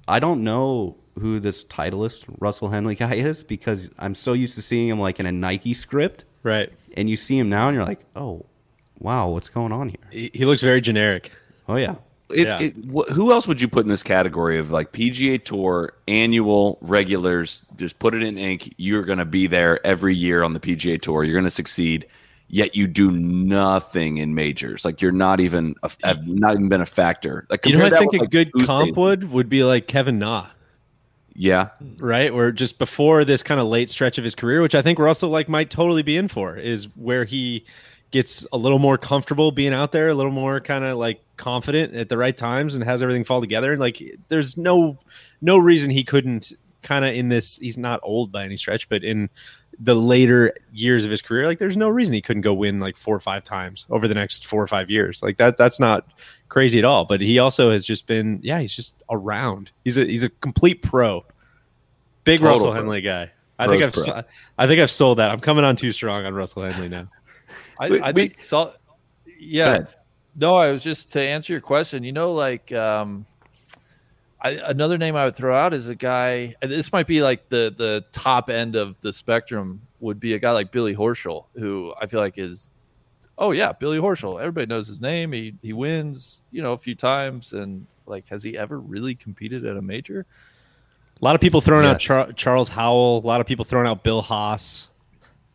[0.08, 4.62] I don't know who this Titleist Russell Henley guy is because I'm so used to
[4.62, 6.72] seeing him like in a Nike script, right.
[6.96, 8.44] and you see him now, and you're like, oh,
[8.98, 9.98] wow, what's going on here?
[10.10, 11.30] He, he looks very generic.
[11.68, 11.94] Oh yeah,
[12.32, 12.60] It, Yeah.
[12.60, 16.78] it, wh- who else would you put in this category of like PGA Tour annual
[16.80, 17.62] regulars?
[17.76, 18.74] Just put it in ink.
[18.78, 21.24] You're going to be there every year on the PGA Tour.
[21.24, 22.06] You're going to succeed.
[22.48, 24.84] Yet you do nothing in majors.
[24.84, 27.46] Like you're not even a, have not even been a factor.
[27.48, 30.18] Like You know, I think with, a like, good comp would would be like Kevin
[30.18, 30.48] Na.
[31.34, 32.34] Yeah, right?
[32.34, 35.30] Where just before this kind of late stretch of his career, which I think Russell
[35.30, 37.64] like might totally be in for, is where he
[38.12, 41.94] gets a little more comfortable being out there, a little more kind of like confident
[41.94, 43.76] at the right times, and has everything fall together.
[43.76, 44.98] Like, there's no
[45.40, 47.58] no reason he couldn't kind of in this.
[47.58, 49.30] He's not old by any stretch, but in
[49.80, 52.96] the later years of his career, like there's no reason he couldn't go win like
[52.96, 55.22] four or five times over the next four or five years.
[55.22, 56.06] Like that, that's not
[56.48, 57.06] crazy at all.
[57.06, 59.70] But he also has just been, yeah, he's just around.
[59.84, 61.24] He's a he's a complete pro.
[62.24, 62.80] Big Total Russell pro.
[62.80, 63.30] Henley guy.
[63.58, 64.22] I Pros think I've pro.
[64.58, 65.30] I think I've sold that.
[65.30, 67.08] I'm coming on too strong on Russell Henley now.
[67.78, 68.72] I, We- I we- think so.
[69.38, 69.86] Yeah.
[70.34, 72.04] No, I was just to answer your question.
[72.04, 73.26] You know, like um,
[74.40, 76.54] I, another name I would throw out is a guy.
[76.62, 79.82] And this might be like the the top end of the spectrum.
[80.00, 82.68] Would be a guy like Billy Horschel, who I feel like is.
[83.38, 84.40] Oh yeah, Billy Horschel.
[84.40, 85.32] Everybody knows his name.
[85.32, 89.64] He he wins, you know, a few times, and like, has he ever really competed
[89.64, 90.26] at a major?
[91.20, 93.18] A lot of people throwing out Char- Charles Howell.
[93.18, 94.88] A lot of people throwing out Bill Haas,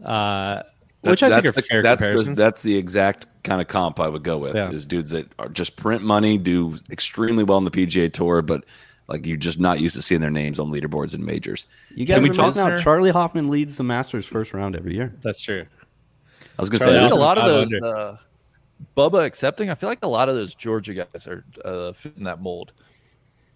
[0.03, 0.63] uh,
[1.01, 3.67] which That- I think are that's the, fair that's the, that's the exact kind of
[3.67, 4.55] comp I would go with.
[4.55, 4.69] Yeah.
[4.71, 8.63] Is dudes that are just print money, do extremely well on the PGA Tour, but
[9.07, 11.65] like you're just not used to seeing their names on leaderboards and majors.
[11.95, 12.77] You Can guys we talk- now?
[12.77, 15.13] Charley Hoffman leads the Masters first round every year.
[15.23, 15.65] That's true.
[16.41, 18.17] I was gonna Charlie say I think a lot of those, uh,
[18.95, 19.69] Bubba accepting.
[19.69, 22.73] I feel like a lot of those Georgia guys are uh, fitting that mold.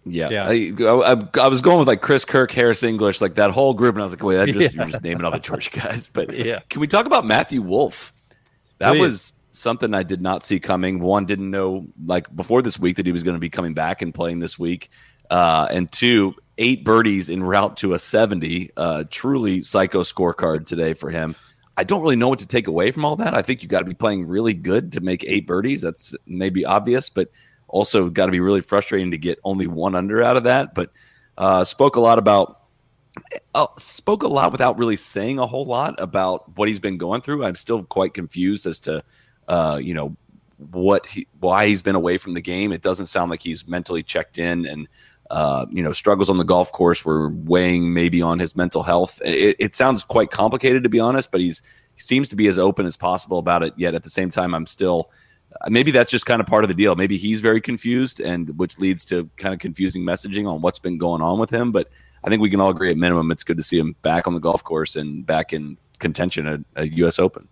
[0.04, 0.46] Yeah, Yeah.
[0.48, 3.94] I, I, I was going with like Chris Kirk, Harris English, like that whole group,
[3.94, 6.08] and I was like, wait, that just you're just naming all the Georgia guys.
[6.08, 6.60] But Yeah.
[6.70, 8.12] can we talk about Matthew Wolff?
[8.78, 9.00] That Please.
[9.00, 10.98] was something I did not see coming.
[11.00, 14.02] One, didn't know like before this week that he was going to be coming back
[14.02, 14.88] and playing this week,
[15.30, 18.70] uh, and two, eight birdies en route to a seventy.
[18.76, 21.36] Uh, truly psycho scorecard today for him.
[21.76, 23.34] I don't really know what to take away from all that.
[23.34, 25.80] I think you got to be playing really good to make eight birdies.
[25.80, 27.28] That's maybe obvious, but
[27.72, 30.74] also got to be really frustrating to get only one under out of that.
[30.74, 30.90] But
[31.36, 32.60] uh, spoke a lot about
[33.54, 37.22] uh, spoke a lot without really saying a whole lot about what he's been going
[37.22, 37.44] through.
[37.44, 39.02] I'm still quite confused as to
[39.48, 40.16] uh, you know
[40.70, 42.72] what he, why he's been away from the game.
[42.72, 44.86] It doesn't sound like he's mentally checked in and.
[45.30, 49.18] Uh, you know, struggles on the golf course were weighing maybe on his mental health.
[49.24, 51.62] It, it sounds quite complicated to be honest, but he's
[51.94, 53.72] he seems to be as open as possible about it.
[53.78, 55.10] Yet at the same time, I'm still
[55.68, 56.94] maybe that's just kind of part of the deal.
[56.94, 60.98] Maybe he's very confused, and which leads to kind of confusing messaging on what's been
[60.98, 61.72] going on with him.
[61.72, 61.88] But
[62.24, 64.34] I think we can all agree at minimum, it's good to see him back on
[64.34, 67.18] the golf course and back in contention at a U.S.
[67.18, 67.48] Open.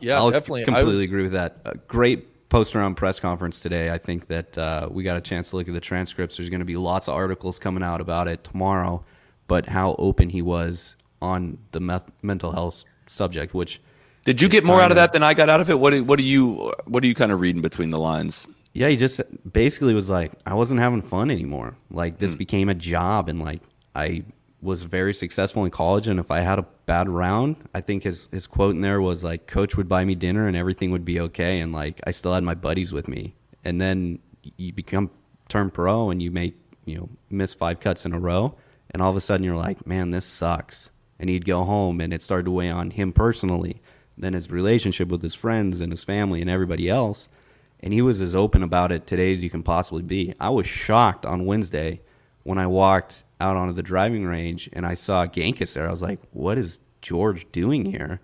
[0.00, 0.62] Yeah, I'll definitely.
[0.62, 1.60] I Completely was- agree with that.
[1.64, 3.90] A great post round press conference today.
[3.90, 6.36] I think that uh, we got a chance to look at the transcripts.
[6.36, 9.02] There's going to be lots of articles coming out about it tomorrow,
[9.48, 13.80] but how open he was on the meth- mental health subject, which
[14.24, 15.78] Did you get more out of that than I got out of it?
[15.78, 18.46] What do, what do you what are you kind of reading between the lines?
[18.74, 21.76] yeah, he just basically was like, I wasn't having fun anymore.
[21.90, 22.38] Like this hmm.
[22.38, 23.60] became a job, and like
[23.94, 24.24] I
[24.62, 26.08] was very successful in college.
[26.08, 29.22] And if I had a bad round, I think his his quote in there was
[29.22, 32.32] like, "Coach would buy me dinner, and everything would be okay." And like I still
[32.32, 33.34] had my buddies with me.
[33.64, 34.18] And then
[34.56, 35.10] you become
[35.48, 36.56] turn pro, and you make
[36.86, 38.54] you know miss five cuts in a row,
[38.92, 42.12] and all of a sudden you're like, "Man, this sucks." And he'd go home, and
[42.12, 43.80] it started to weigh on him personally.
[44.22, 47.28] Then his relationship with his friends and his family and everybody else
[47.82, 50.34] and he was as open about it today as you can possibly be.
[50.38, 52.00] I was shocked on Wednesday
[52.44, 55.88] when I walked out onto the driving range and I saw Gankas there.
[55.88, 58.20] I was like, "What is George doing here?"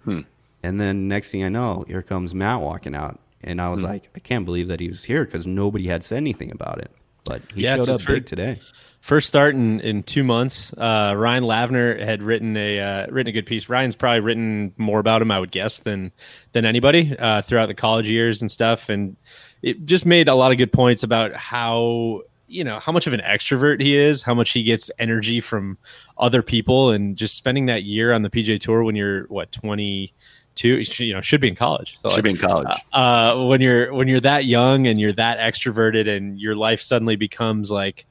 [0.62, 4.08] And then next thing I know, here comes Matt walking out, and I was like,
[4.14, 6.92] "I can't believe that he was here because nobody had said anything about it."
[7.24, 8.60] But he Yeah, showed up big today.
[9.08, 10.70] First start in, in two months.
[10.74, 13.70] Uh, Ryan Lavner had written a uh, written a good piece.
[13.70, 16.12] Ryan's probably written more about him, I would guess, than
[16.52, 18.90] than anybody uh, throughout the college years and stuff.
[18.90, 19.16] And
[19.62, 23.14] it just made a lot of good points about how you know how much of
[23.14, 25.78] an extrovert he is, how much he gets energy from
[26.18, 30.12] other people, and just spending that year on the PJ Tour when you're what twenty
[30.54, 31.96] two, you know, should be in college.
[32.02, 32.76] So Should be in college.
[32.92, 37.16] uh, when you're when you're that young and you're that extroverted and your life suddenly
[37.16, 38.04] becomes like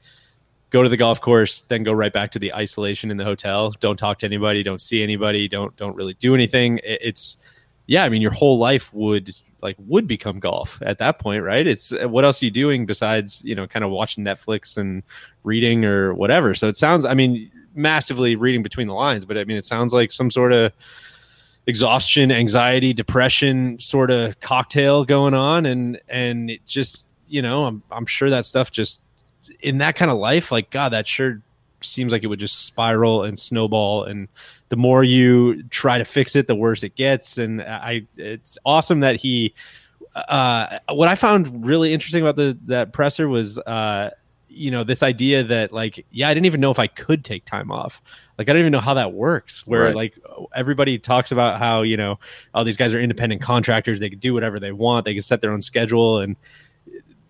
[0.70, 3.70] go to the golf course then go right back to the isolation in the hotel.
[3.80, 6.78] Don't talk to anybody don't see anybody don't don't really do anything.
[6.84, 7.36] It- it's
[7.86, 11.66] yeah i mean your whole life would like would become golf at that point right?
[11.66, 15.02] It's uh, what else are you doing besides you know kind of watching netflix and
[15.44, 16.54] reading or whatever?
[16.54, 19.92] So it sounds i mean massively reading between the lines but i mean it sounds
[19.92, 20.72] like some sort of
[21.66, 25.66] exhaustion, anxiety, depression sort of cocktail going on.
[25.66, 29.02] And and it just, you know, I'm I'm sure that stuff just
[29.60, 31.40] in that kind of life like god, that sure
[31.80, 34.02] seems like it would just spiral and snowball.
[34.04, 34.26] And
[34.68, 37.38] the more you try to fix it, the worse it gets.
[37.38, 39.54] And I it's awesome that he
[40.14, 44.10] uh what I found really interesting about the that presser was uh
[44.48, 47.44] you know this idea that like yeah i didn't even know if i could take
[47.44, 48.02] time off.
[48.38, 49.94] Like i don't even know how that works where Right.
[49.94, 50.14] like
[50.54, 52.18] everybody talks about how you know
[52.54, 54.00] all these guys are independent contractors.
[54.00, 55.04] They can do whatever they want.
[55.04, 56.18] They can set their own schedule.
[56.18, 56.34] And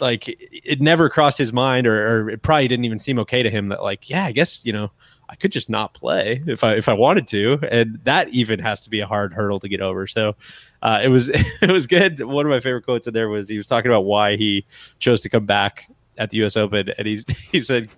[0.00, 3.50] like it- never crossed his mind or, or it probably didn't even seem okay to
[3.50, 4.90] him that like yeah i guess you know
[5.28, 8.80] i could just not play if i if i wanted to and that even has
[8.80, 10.34] to be a hard hurdle to get over so
[10.82, 12.20] uh, it was it was good.
[12.24, 14.64] One of my favorite quotes in there was he was talking about why he
[14.98, 16.56] chose to come back at the U.S.
[16.56, 17.88] Open, and he's he said,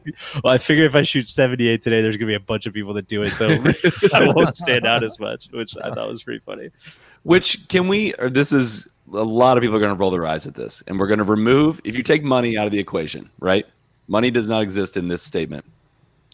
[0.43, 2.95] "Well, I figure if I shoot 78 today, there's gonna be a bunch of people
[2.95, 3.47] that do it, so
[4.15, 6.71] I won't stand out as much," which I thought was pretty funny.
[7.23, 8.15] Which can we?
[8.15, 10.83] Or this is a lot of people are going to roll their eyes at this,
[10.87, 13.67] and we're going to remove if you take money out of the equation, right?
[14.09, 15.65] Money does not exist in this statement.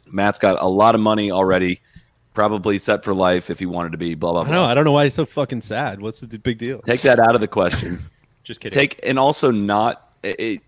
[0.07, 1.81] Matt's got a lot of money already,
[2.35, 4.15] probably set for life if he wanted to be.
[4.15, 4.53] Blah blah I blah.
[4.55, 4.65] know.
[4.65, 6.01] I don't know why he's so fucking sad.
[6.01, 6.81] What's the big deal?
[6.83, 7.99] Take that out of the question.
[8.45, 8.79] Just kidding.
[8.79, 10.63] take and also not it,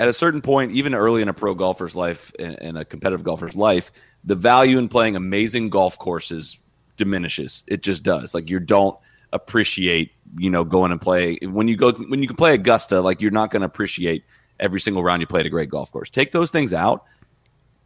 [0.00, 3.56] at a certain point, even early in a pro golfer's life in a competitive golfer's
[3.56, 3.90] life,
[4.24, 6.58] the value in playing amazing golf courses
[6.96, 7.64] diminishes.
[7.66, 8.34] It just does.
[8.34, 8.96] Like you don't
[9.32, 13.00] appreciate, you know, going and play when you go when you can play Augusta.
[13.00, 14.24] Like you're not going to appreciate
[14.60, 16.10] every single round you play at a great golf course.
[16.10, 17.04] Take those things out.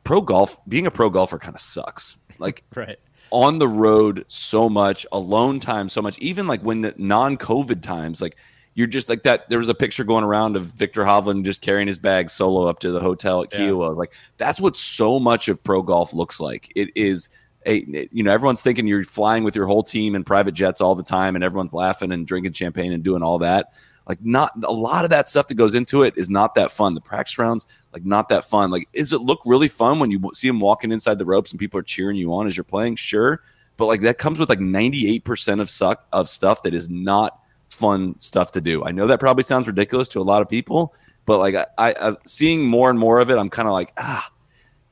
[0.04, 2.16] Pro golf, being a pro golfer, kind of sucks.
[2.38, 2.98] Like right.
[3.30, 8.20] on the road so much, alone time so much, even like when the non-COVID times,
[8.20, 8.36] like
[8.74, 9.48] you're just like that.
[9.48, 12.78] There was a picture going around of Viktor Hovland just carrying his bag solo up
[12.80, 13.60] to the hotel at Yeah.
[13.60, 13.96] Kiawah.
[13.96, 16.72] Like that's what so much of pro golf looks like.
[16.74, 17.28] It is
[17.66, 21.02] you know everyone's thinking you're flying with your whole team in private jets all the
[21.02, 23.72] time, and everyone's laughing and drinking champagne and doing all that.
[24.08, 26.94] Like not a lot of that stuff that goes into it is not that fun.
[26.94, 28.70] The practice rounds like not that fun.
[28.70, 31.60] Like does it look really fun when you see them walking inside the ropes and
[31.60, 32.96] people are cheering you on as you're playing?
[32.96, 33.40] Sure,
[33.76, 38.18] but like that comes with like 98% of suck of stuff that is not fun
[38.18, 38.84] stuff to do.
[38.84, 40.94] I know that probably sounds ridiculous to a lot of people,
[41.24, 44.30] but like I, I seeing more and more of it, I'm kind of like ah,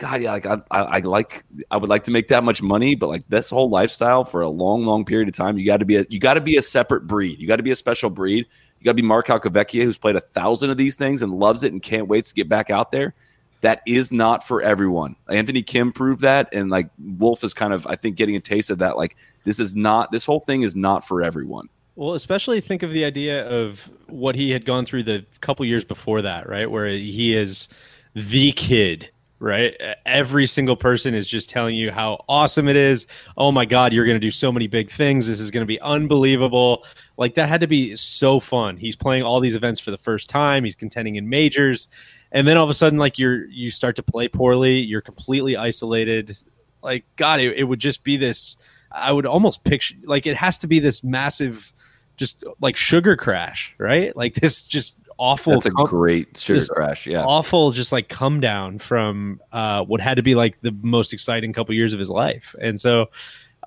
[0.01, 2.95] God, yeah, like I, I, I like I would like to make that much money,
[2.95, 5.85] but like this whole lifestyle for a long, long period of time, you got to
[5.85, 7.39] be a you got to be a separate breed.
[7.39, 8.47] You got to be a special breed.
[8.79, 11.65] You got to be Mark Calcavecchia, who's played a thousand of these things and loves
[11.65, 13.15] it and can't wait to get back out there.
[13.61, 15.17] That is not for everyone.
[15.29, 18.71] Anthony Kim proved that, and like Wolff is kind of, I think, getting a taste
[18.71, 18.97] of that.
[18.97, 21.69] Like this is not this whole thing is not for everyone.
[21.95, 25.85] Well, especially think of the idea of what he had gone through the couple years
[25.85, 26.71] before that, right?
[26.71, 27.69] Where he is
[28.15, 29.74] the kid, right?
[30.05, 33.07] Every single person is just telling you how awesome it is.
[33.38, 35.26] Oh my God, you're going to do so many big things.
[35.26, 36.85] This is going to be unbelievable.
[37.16, 38.76] Like that had to be so fun.
[38.76, 40.62] He's playing all these events for the first time.
[40.62, 41.88] He's contending in majors.
[42.33, 44.79] And then all of a sudden, like you're, you start to play poorly.
[44.79, 46.37] You're completely isolated.
[46.83, 48.57] Like, God, it, it would just be this.
[48.92, 51.72] I would almost picture like it has to be this massive,
[52.16, 54.14] just like sugar crash, right?
[54.14, 55.52] Like this just awful.
[55.52, 57.06] That's a com- great sugar crash.
[57.06, 57.24] Yeah.
[57.24, 61.52] awful just like come down from uh what had to be like the most exciting
[61.52, 63.11] couple years of his life and so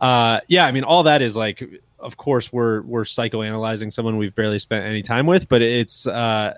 [0.01, 1.63] uh yeah i mean all that is like
[1.99, 6.55] of course we're we're psychoanalyzing someone we've barely spent any time with but it's uh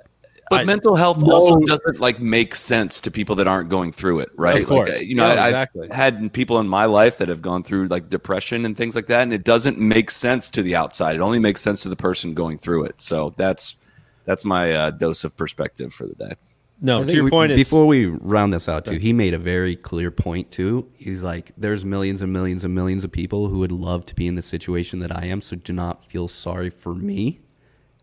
[0.49, 3.91] But I- mental health no- also doesn't like make sense to people that aren't going
[3.91, 4.61] through it, right?
[4.61, 4.89] Of course.
[4.89, 5.89] Like, uh, you know, Yeah, I- exactly.
[5.89, 9.07] I've had people in my life that have gone through like depression and things like
[9.07, 11.15] that, and it doesn't make sense to the outside.
[11.15, 13.01] It only makes sense to the person going through it.
[13.01, 13.75] So that's
[14.25, 16.33] that's my uh, dose of perspective for the day.
[16.81, 19.39] no to your we- point it's, before we round this out too, he made a
[19.39, 20.87] very clear point too.
[20.97, 24.27] He's like, there's millions and millions and millions of people who would love to be
[24.27, 27.39] in the situation that I am, so do not feel sorry for me.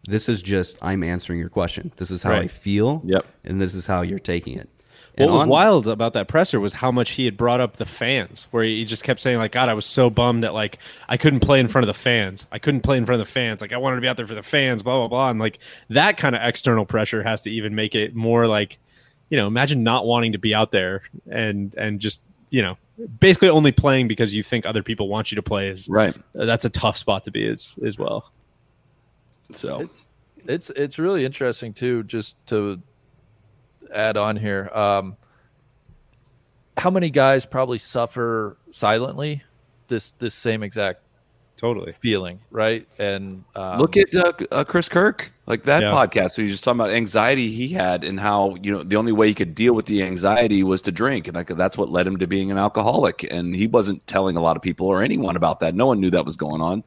[0.09, 1.93] This is just I'm answering your question.
[1.97, 3.03] This is how I feel.
[3.05, 3.25] Yep.
[3.45, 4.69] And this is how you're taking it.
[5.17, 7.77] What And was on- wild about that presser was how much he had brought up
[7.77, 10.79] the fans where he just kept saying like god i was so bummed that like
[11.09, 13.31] i couldn't play in front of the fans i couldn't play in front of the
[13.33, 15.39] fans like i wanted to be out there for the fans blah blah blah and
[15.39, 15.59] like
[15.91, 18.79] that kind of external pressure has to even make it more like
[19.29, 22.77] you know imagine not wanting to be out there and and just you know
[23.21, 26.15] basically only playing because you think other people want you to play is Right.
[26.39, 28.31] Uh, that's a tough spot to be as as well
[29.51, 30.11] So It's
[30.47, 32.03] it's it's really interesting too.
[32.05, 32.81] Just to
[33.97, 35.17] add on here, um,
[36.77, 39.43] how many guys probably suffer silently
[39.89, 41.01] this this same exact
[41.57, 42.89] totally feeling, right?
[42.99, 45.91] And um, look at uh, uh, Chris Kirk, like that Yeah.
[45.91, 46.37] podcast.
[46.37, 49.13] where he was just talking about anxiety he had and how you know the only
[49.13, 52.07] way he could deal with the anxiety was to drink, and like that's what led
[52.07, 53.23] him to being an alcoholic.
[53.31, 55.75] And he wasn't telling a lot of people or anyone about that.
[55.75, 56.83] No one knew that was going on.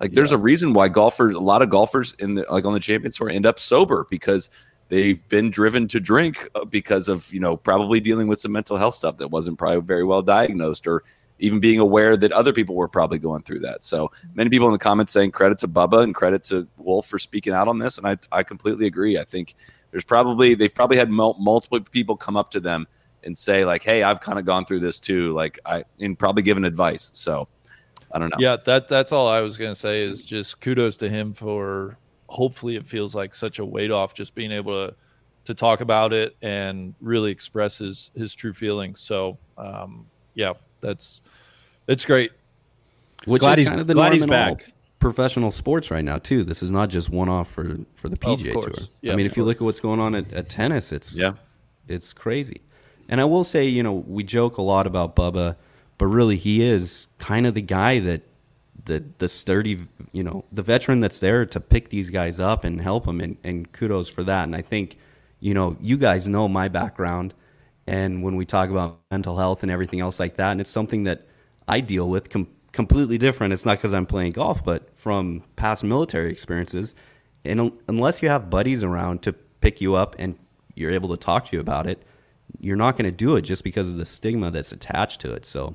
[0.00, 2.80] Like there's a reason why golfers, a lot of golfers in the like on the
[2.80, 4.48] Champions Tour end up sober because
[4.90, 8.76] they've been driven to drink uh, because of you know probably dealing with some mental
[8.76, 11.02] health stuff that wasn't probably very well diagnosed or
[11.38, 13.82] even being aware that other people were probably going through that.
[13.82, 17.18] So many people in the comments saying credit to Bubba and credit to Wolff for
[17.18, 19.18] speaking out on this, and I I completely agree.
[19.18, 19.54] I think
[19.90, 22.86] there's probably they've probably had mul- multiple people come up to them
[23.24, 26.42] and say like, "Hey, I've kind of gone through this too," like I and probably
[26.42, 27.10] given advice.
[27.14, 27.48] So
[28.12, 28.36] I don't know.
[28.38, 31.96] Yeah, that that's all I was gonna say is just kudos to him for
[32.30, 34.94] hopefully it feels like such a weight off just being able to
[35.44, 39.00] to talk about it and really express his his true feelings.
[39.00, 41.20] So um yeah, that's
[41.88, 42.30] it's great.
[43.24, 46.18] which glad is he's kind of the glad norm he's back professional sports right now
[46.18, 46.44] too.
[46.44, 48.76] This is not just one off for for the Of PGA course.
[48.76, 48.86] Tour.
[49.00, 51.16] Yeah, I mean, of if you look at what's going on at, at tennis, it's
[51.16, 51.32] Yeah.
[51.88, 52.60] it's crazy.
[53.08, 55.56] And I will say, you know, we joke a lot about Bubba,
[55.98, 58.20] but really he is kind of the guy that
[58.84, 62.80] the the sturdy, you know, the veteran that's there to pick these guys up and
[62.80, 64.44] help them and, and kudos for that.
[64.44, 64.98] And I think,
[65.40, 67.34] you know, you guys know my background
[67.86, 71.04] and when we talk about mental health and everything else like that, and it's something
[71.04, 71.26] that
[71.66, 73.52] I deal with com- completely different.
[73.52, 76.94] It's not because I'm playing golf, but from past military experiences.
[77.44, 80.38] And unless you have buddies around to pick you up and
[80.74, 82.04] you're able to talk to you about it,
[82.60, 85.46] you're not going to do it just because of the stigma that's attached to it.
[85.46, 85.74] So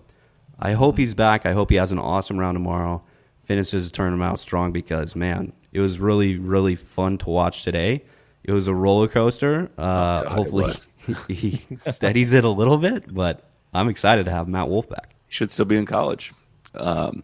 [0.59, 1.45] I hope he's back.
[1.45, 3.03] I hope he has an awesome round tomorrow,
[3.43, 8.03] finishes his tournament out strong because, man, it was really, really fun to watch today.
[8.43, 9.69] It was a roller coaster.
[9.77, 10.87] Uh, it hopefully was.
[11.27, 13.43] he steadies it a little bit, but
[13.73, 15.15] I'm excited to have Matt Wolff back.
[15.27, 16.31] He should still be in college.
[16.75, 17.23] Um,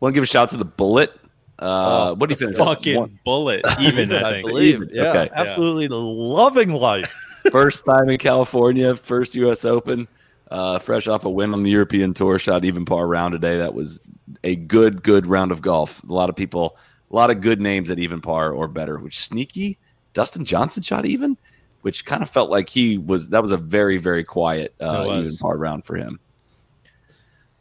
[0.00, 1.12] want to give a shout out to the Bullet.
[1.58, 2.58] Uh, what do you finish?
[2.58, 2.64] at?
[2.64, 4.46] Fucking One- bullet, even I I think.
[4.48, 4.74] believe.
[4.76, 5.30] Even, Yeah, okay.
[5.34, 7.12] absolutely loving life.
[7.52, 9.64] first time in California, first U.S.
[9.64, 10.08] Open,
[10.50, 13.58] uh, fresh off a win on the European Tour, shot even par round today.
[13.58, 14.00] That was
[14.42, 16.02] a good, good round of golf.
[16.04, 16.76] A lot of people,
[17.10, 18.98] a lot of good names at even par or better.
[18.98, 19.78] Which sneaky,
[20.12, 21.36] Dustin Johnson shot even,
[21.82, 23.28] which kind of felt like he was.
[23.28, 26.20] That was a very, very quiet uh, even par round for him.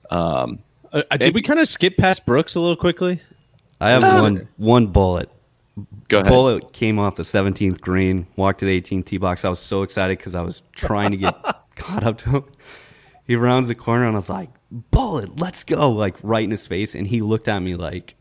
[0.09, 0.59] Um,
[0.91, 3.19] Uh, uh, did we kind of skip past Brooks a little quickly?
[3.81, 5.29] I have one one bullet.
[6.07, 6.29] go ahead.
[6.29, 9.43] Bullet came off the 17th green, walked to the 18th tee box.
[9.43, 11.35] I was so excited because I was trying to get
[11.75, 12.45] caught up to him.
[13.25, 14.49] He rounds the corner and I was like,
[14.91, 18.15] "Bullet, let's go!" Like right in his face, and he looked at me like,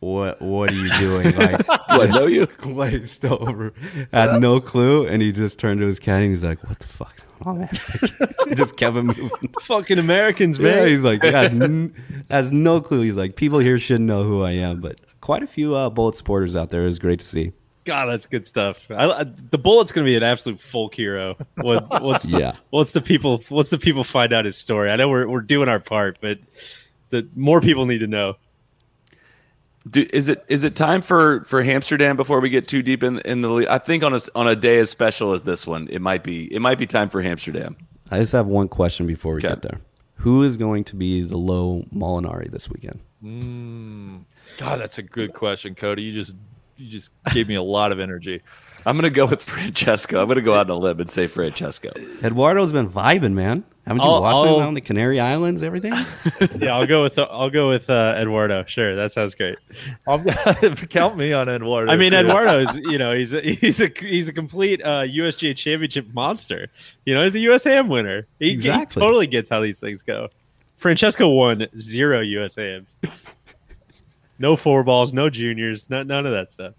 [0.00, 0.40] "What?
[0.40, 2.46] What are you doing?" Like, Do I know you?
[2.58, 3.72] glazed over,
[4.12, 6.86] had no clue, and he just turned to his caddy and he's like, "What the
[6.86, 7.68] fuck?" Oh man,
[8.54, 9.30] just kept it moving.
[9.62, 10.86] Fucking Americans, Yeah, man.
[10.88, 11.94] he's like, has, n-
[12.30, 13.02] has no clue.
[13.02, 16.16] He's like, people here should know who I am, but quite a few uh, bullet
[16.16, 16.82] supporters out there.
[16.82, 17.52] It was great to see.
[17.86, 18.86] God, that's good stuff.
[18.90, 21.36] I, I, the bullet's gonna be an absolute folk hero.
[21.54, 22.56] What, what's the, Yeah.
[22.70, 23.40] What's the people?
[23.48, 24.90] What's the people find out his story?
[24.90, 26.38] I know we're we're doing our part, but
[27.10, 28.34] the more people need to know.
[29.88, 33.20] Do, is it is it time for for Amsterdam before we get too deep in
[33.20, 33.68] in the lead?
[33.68, 36.24] I think on a s- on a day as special as this one, it might
[36.24, 37.76] be it might be time for Amsterdam.
[38.10, 39.48] I just have one question before we Okay.
[39.50, 39.80] get there.
[40.16, 42.98] Who is going to be the low Molinari this weekend?
[43.22, 44.22] Mm.
[44.58, 46.02] God, that's a good question, Cody.
[46.02, 46.34] You just
[46.76, 48.42] you just gave me a lot of energy.
[48.86, 50.22] I'm gonna go with Francesco.
[50.22, 51.90] I'm gonna go out on a limb and say Francesco.
[52.22, 53.64] Eduardo's been vibing, man.
[53.84, 55.62] Haven't you I'll- watched I'll- him on the Canary Islands?
[55.64, 55.92] Everything.
[56.58, 58.64] Yeah, I'll go with I'll go with uh, Eduardo.
[58.66, 59.58] Sure, that sounds great.
[60.06, 60.24] I'm,
[60.88, 61.90] count me on Eduardo.
[61.90, 62.18] I mean, too.
[62.18, 66.68] Eduardo's you know he's a, he's a he's a complete uh, USGA championship monster.
[67.04, 68.26] You know, he's a US AM winner.
[68.38, 70.28] He, he totally gets how these things go.
[70.76, 72.94] Francesco won zero USAMs.
[74.38, 76.74] No four balls, no juniors, no, none of that stuff.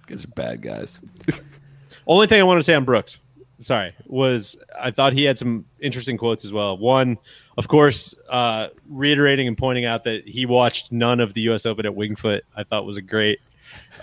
[0.00, 1.00] You guys are bad guys.
[2.06, 3.16] Only thing I want to say on Brooks,
[3.60, 6.76] sorry, was I thought he had some interesting quotes as well.
[6.76, 7.16] One,
[7.56, 11.64] of course, uh, reiterating and pointing out that he watched none of the U.S.
[11.64, 12.44] Open at Winged Foot.
[12.54, 13.40] I thought was a great,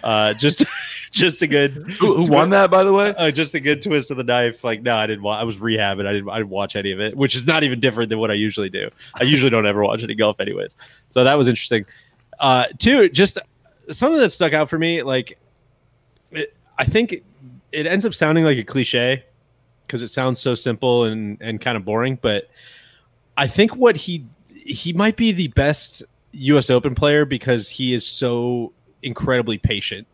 [0.04, 0.66] uh, just
[1.12, 1.72] just a good.
[2.00, 3.14] Who, who won that, by the way?
[3.16, 4.64] Uh, just a good twist of the knife.
[4.64, 5.24] Like, no, I didn't.
[5.24, 6.08] Wa- I was rehabbing.
[6.08, 6.30] I didn't.
[6.30, 8.70] I didn't watch any of it, which is not even different than what I usually
[8.70, 8.90] do.
[9.20, 10.76] I usually don't ever watch any golf, anyways.
[11.10, 11.86] So that was interesting.
[12.40, 13.38] Uh, two, just
[13.92, 15.04] something that stuck out for me.
[15.04, 15.38] Like,
[16.32, 17.24] it, I think
[17.72, 19.24] it, ends up sounding like a cliche
[19.86, 22.18] because it sounds so simple and and kind of boring.
[22.22, 22.50] But
[23.38, 26.70] I think what he he might be the best U.S.
[26.70, 28.74] Open player because he is so
[29.04, 30.08] incredibly patient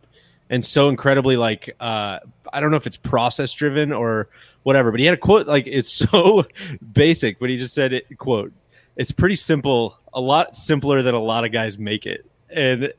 [0.50, 2.18] and so incredibly like uh
[2.52, 4.28] I don't know if it's process driven or
[4.62, 6.44] whatever, but he had a quote like it's so
[6.92, 8.52] basic, but he just said it quote,
[8.96, 12.28] it's pretty simple, a lot simpler than a lot of guys make it.
[12.50, 12.92] And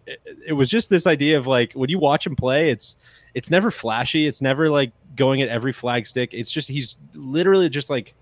[0.48, 2.96] it, was just this idea of like when you watch him play, it's
[3.34, 6.30] it's never flashy, it's never like going at every flag stick.
[6.34, 8.14] It's just he's literally just like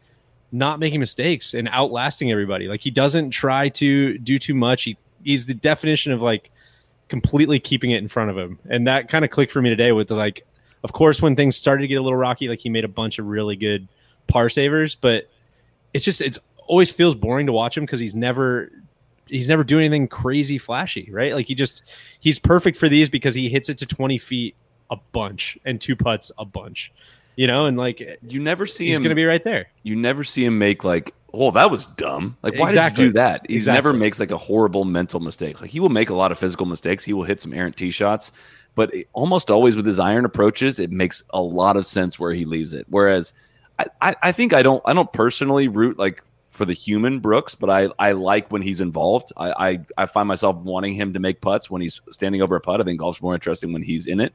[0.51, 2.67] not making mistakes and outlasting everybody.
[2.67, 4.83] Like he doesn't try to do too much.
[4.83, 6.49] He he's the definition of like
[7.07, 8.57] completely keeping it in front of him.
[8.67, 10.43] And that kind of clicked for me today with the like
[10.83, 13.19] of course when things started to get a little rocky, like he made a bunch
[13.19, 13.87] of really good
[14.25, 15.29] par savers, but
[15.93, 18.71] it's just it's always feels boring to watch him because he's never
[19.29, 21.33] he's never doing anything crazy flashy, right?
[21.33, 21.83] Like he just
[22.19, 24.55] he's perfect for these because he hits it to 20 feet
[24.89, 26.91] a bunch and two putts a bunch.
[27.35, 29.01] You know, and like You never see he's him.
[29.01, 29.67] He's gonna be right there.
[29.83, 32.35] you never see him make like, oh, that was dumb.
[32.41, 32.95] Like, why Exactly.
[32.95, 33.45] did you do that?
[33.47, 33.77] He Exactly.
[33.77, 35.61] never makes like a horrible mental mistake.
[35.61, 37.03] Like, he will make a lot of physical mistakes.
[37.03, 38.31] He will hit some errant tee shots,
[38.73, 42.31] but it- almost always with his iron approaches, it makes a lot of sense where
[42.33, 42.87] he leaves it.
[42.89, 43.33] Whereas,
[43.77, 46.23] I, I, I think I don't, I don't personally root like
[46.57, 49.31] for the human Brooks, but I, I like when he's involved.
[49.37, 52.61] I, I, I find myself wanting him to make putts when he's standing over a
[52.61, 52.81] putt.
[52.81, 54.33] I think golf's more interesting when he's in it.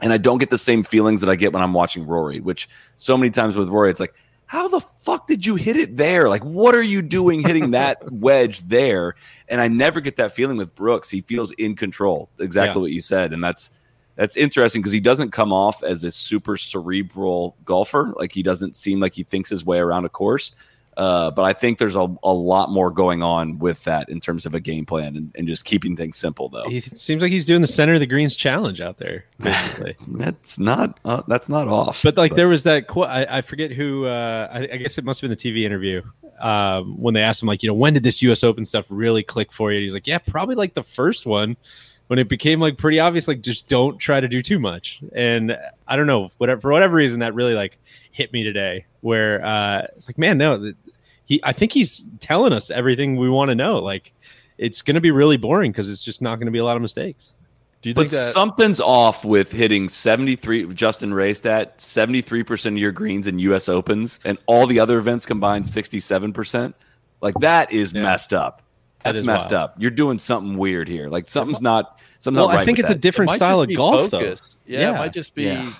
[0.00, 2.68] And I don't get the same feelings that I get when I'm watching Rory, which
[2.96, 4.14] so many times with Rory, it's like,
[4.46, 6.28] how the fuck did you hit it there?
[6.28, 9.14] Like, what are you doing hitting that wedge there?
[9.48, 11.10] And I never get that feeling with Brooks.
[11.10, 12.82] He feels in control, exactly Yeah.
[12.82, 13.32] what you said.
[13.32, 13.70] And that's
[14.16, 18.12] that's interesting because he doesn't come off as a super cerebral golfer.
[18.16, 20.50] Like he doesn't seem like he thinks his way around a course.
[20.98, 24.44] Uh, but I think there's a, a lot more going on with that in terms
[24.46, 26.68] of a game plan and, and just keeping things simple, though.
[26.68, 29.96] He seems like he's doing the center of the greens challenge out there, basically.
[30.08, 32.02] That's not uh, that's not off.
[32.02, 34.06] but like there was that quote, I, I forget who.
[34.06, 36.02] Uh, I, I guess it must have been the TV interview
[36.40, 38.42] um, when they asked him, like, you know, when did this U.S.
[38.42, 39.80] Open stuff really click for you?
[39.80, 41.56] He's like, yeah, probably like the first one
[42.08, 45.00] when it became like pretty obvious, like just don't try to do too much.
[45.14, 47.78] And I don't know, whatever for whatever reason, that really like
[48.10, 48.86] hit me today.
[49.00, 50.72] Where uh, it's like, man, no,
[51.28, 51.40] he.
[51.44, 53.78] I think he's telling us everything we want to know.
[53.78, 54.12] Like,
[54.56, 56.74] it's going to be really boring because it's just not going to be a lot
[56.76, 57.32] of mistakes.
[57.82, 58.16] Do you But think that?
[58.32, 64.18] something's off with hitting 73, Justin Raced at 73% of your greens in US Opens
[64.24, 66.74] and all the other events combined 67%.
[67.20, 68.02] Like that is Yeah.
[68.02, 68.62] messed up.
[69.04, 69.62] That's is messed wild.
[69.62, 69.74] up.
[69.78, 71.08] You're doing something weird here.
[71.08, 73.60] Like something's not, something's Well, not right I think with it's a different It style
[73.60, 74.56] of golf, focus.
[74.66, 74.72] though.
[74.72, 74.94] Yeah, Yeah.
[74.96, 75.72] it might just be, Yeah.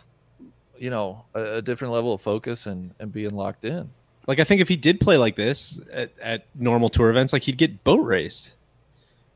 [0.79, 3.91] you know, a, a different level of focus and and being locked in.
[4.29, 7.43] Like I think if he did play like this at, at normal tour events, like
[7.43, 8.51] he'd get boat raced,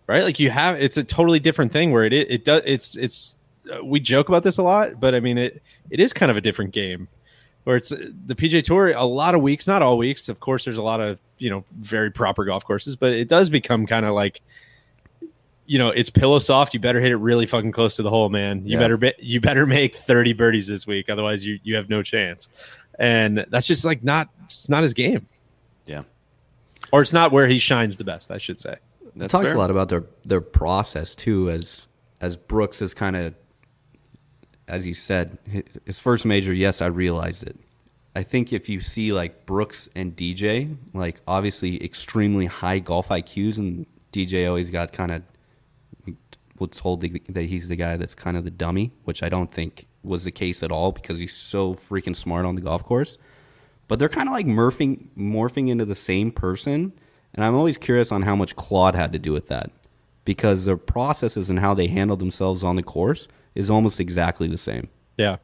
[0.06, 0.22] right?
[0.22, 3.34] Like you have, it's a totally different thing where it it, it does it's it's
[3.72, 6.36] uh, we joke about this a lot, but I mean it it is kind of
[6.36, 7.08] a different game
[7.64, 8.92] where it's the PJ Tour.
[8.92, 10.64] A lot of weeks, not all weeks, of course.
[10.64, 14.04] There's a lot of you know very proper golf courses, but it does become kind
[14.06, 14.40] of like.
[15.64, 16.74] You know, it's pillow soft.
[16.74, 18.66] You better hit it really fucking close to the hole, man.
[18.66, 18.78] You Yeah.
[18.80, 22.48] better be, you better make 30 birdies this week, otherwise you you have no chance.
[22.98, 25.26] And that's just like not it's not his game
[25.86, 26.02] Yeah.
[26.92, 28.76] or it's not where he shines the best, I should say.
[29.16, 29.54] That talks fair.
[29.54, 31.88] a lot about their their process too, as
[32.20, 33.34] as Brooks is kind of,
[34.68, 35.38] as you said,
[35.84, 36.52] his first major.
[36.54, 37.58] Yes, I realized it.
[38.14, 43.58] I think if you see like Brooks and DJ, like obviously extremely high golf IQs,
[43.58, 45.22] and DJ always got kind of
[46.68, 49.86] told that that he's the guy that's kind of the dummy, which I don't think
[50.02, 53.18] was the case at all because he's so freaking smart on the golf course.
[53.88, 56.92] But they're kind of like morphing morphing into the same person,
[57.34, 59.70] and I'm always curious on how much Claude had to do with that
[60.24, 64.58] because their processes and how they handle themselves on the course is almost exactly the
[64.58, 64.88] same.
[65.18, 65.36] Yeah.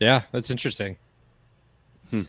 [0.00, 0.96] Yeah, that's interesting.
[2.10, 2.22] Hmm.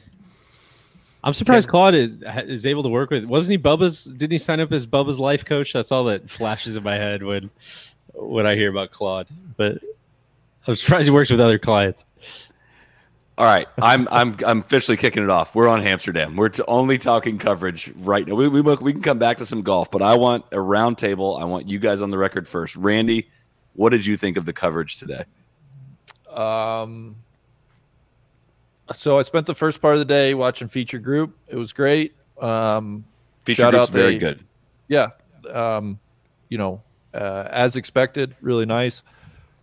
[1.24, 3.24] I'm surprised Claude is is able to work with.
[3.26, 4.04] Wasn't he Bubba's?
[4.04, 5.72] Didn't he sign up as Bubba's life coach?
[5.72, 7.50] That's all that flashes in my head when
[8.14, 9.28] when I hear about Claude.
[9.56, 9.80] But
[10.68, 12.04] I'm surprised he works with other clients.
[13.38, 15.56] All right, I'm I'm I'm officially kicking it off.
[15.56, 16.36] We're on Amsterdam.
[16.36, 18.36] We're t- only talking coverage right now.
[18.36, 21.38] We, we we can come back to some golf, but I want a round table.
[21.38, 22.76] I want you guys on the record first.
[22.76, 23.30] Randy,
[23.74, 25.24] what did you think of the coverage today?
[26.30, 27.16] Um,
[28.92, 31.38] so I spent the first part of the day watching feature group.
[31.48, 32.16] It was great.
[32.42, 33.06] Um,
[33.46, 34.46] Feature Shout group's out very the- good.
[34.88, 35.10] yeah,
[35.52, 36.00] um,
[36.50, 36.82] you know,
[37.14, 39.04] uh, as expected, really nice.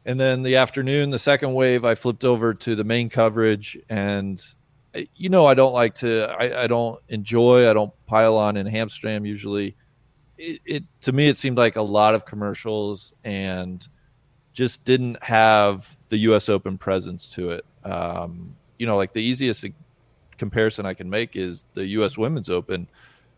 [0.05, 4.43] And then the afternoon, the second wave, I flipped over to the main coverage, and
[5.15, 8.67] you know, I don't like to, I, I don't enjoy, I don't pile on in
[8.67, 9.77] Amsterdam usually.
[10.37, 13.87] It, it to me, it seemed like a lot of commercials and
[14.53, 16.49] just didn't have the U.S.
[16.49, 17.65] Open presence to it.
[17.85, 19.67] Um, you know, like the easiest
[20.39, 22.17] comparison I can make is the U.S.
[22.17, 22.89] Women's Open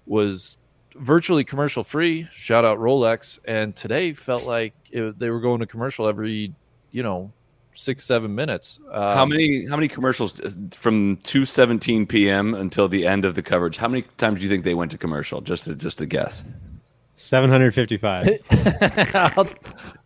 [0.07, 0.57] was
[0.95, 2.29] virtually commercial free.
[2.31, 3.41] Shout out Rolex.
[3.45, 6.55] And today felt like it, they were going to commercial every,
[6.93, 7.33] you know,
[7.73, 8.79] six seven minutes.
[8.93, 12.55] Um, how many how many commercials uh, from 2:17 p.m.
[12.55, 13.77] until the end of the coverage?
[13.77, 15.41] How many times do you think they went to commercial?
[15.41, 16.45] Just to, just a guess.
[17.23, 18.29] 755.
[19.15, 19.49] I'll,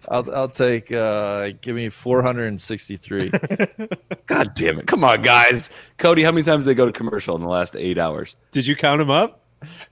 [0.08, 0.92] I'll, I'll take.
[0.92, 3.30] Uh, give me four hundred and sixty-three.
[4.26, 4.86] God damn it!
[4.86, 5.70] Come on, guys.
[5.96, 8.36] Cody, how many times did they go to commercial in the last eight hours?
[8.52, 9.40] Did you count them up?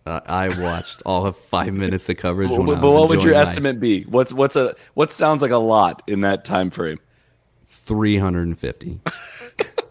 [0.04, 2.50] Uh, I watched all of five minutes of coverage.
[2.50, 4.02] But, but what would your my estimate be?
[4.02, 6.98] What's what's a what sounds like a lot in that time frame?
[7.68, 9.00] 350.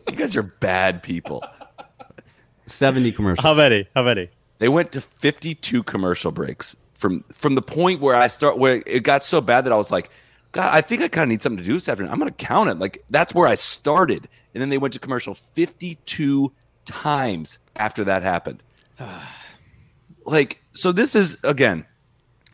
[0.10, 1.44] You guys are bad people.
[2.68, 3.42] 70 commercials.
[3.42, 3.88] How many?
[3.96, 4.30] How many?
[4.60, 9.04] They went to 52 commercial breaks from from the point where I start where it
[9.04, 10.10] got so bad that I was like,
[10.54, 12.14] God, I think I kind of need something to do this afternoon.
[12.14, 12.80] I'm going to count it.
[12.80, 16.50] Like that's where I started, and then they went to commercial 52
[16.86, 18.64] times after that happened.
[20.26, 21.86] like so, this is again.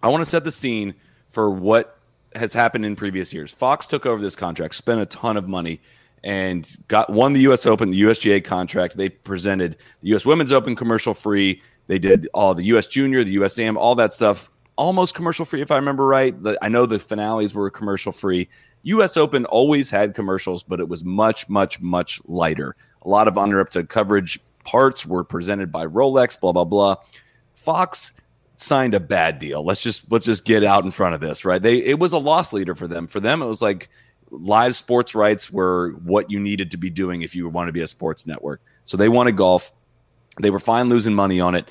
[0.01, 0.95] I want to set the scene
[1.29, 1.99] for what
[2.33, 3.53] has happened in previous years.
[3.53, 5.79] Fox took over this contract, spent a ton of money,
[6.23, 7.67] and got won the U.S.
[7.67, 8.97] Open, the USGA contract.
[8.97, 10.25] They presented the U.S.
[10.25, 11.61] Women's Open commercial free.
[11.89, 12.87] They did all the U.S.
[12.87, 16.41] Junior, the USAM, all that stuff almost commercial free if I remember right.
[16.41, 18.47] The, I know the finales were commercial free.
[18.83, 19.17] U.S.
[19.17, 22.77] Open always had commercials, but it was much, much, much lighter.
[23.01, 26.39] A lot of uninterrupted coverage parts were presented by Rolex.
[26.39, 26.95] Blah blah blah.
[27.55, 28.13] Fox
[28.55, 29.65] signed a bad deal.
[29.65, 31.61] Let's just let's just get out in front of this, right?
[31.61, 33.05] They it was a loss leader for them.
[33.05, 33.89] For them, it was like
[34.31, 37.81] live sports rights were what you needed to be doing if you want to be
[37.81, 38.61] a sports network.
[38.85, 39.73] So they wanted golf.
[40.39, 41.67] They were fine losing money on it.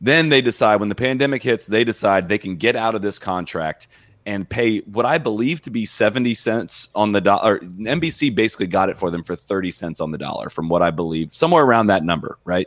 [0.00, 3.18] Then they decide when the pandemic hits, they decide they can get out of this
[3.18, 3.88] contract
[4.26, 7.60] and pay what I believe to be 70 cents on the dollar.
[7.60, 10.90] NBC basically got it for them for 30 cents on the dollar, from what I
[10.90, 12.66] believe, somewhere around that number, right?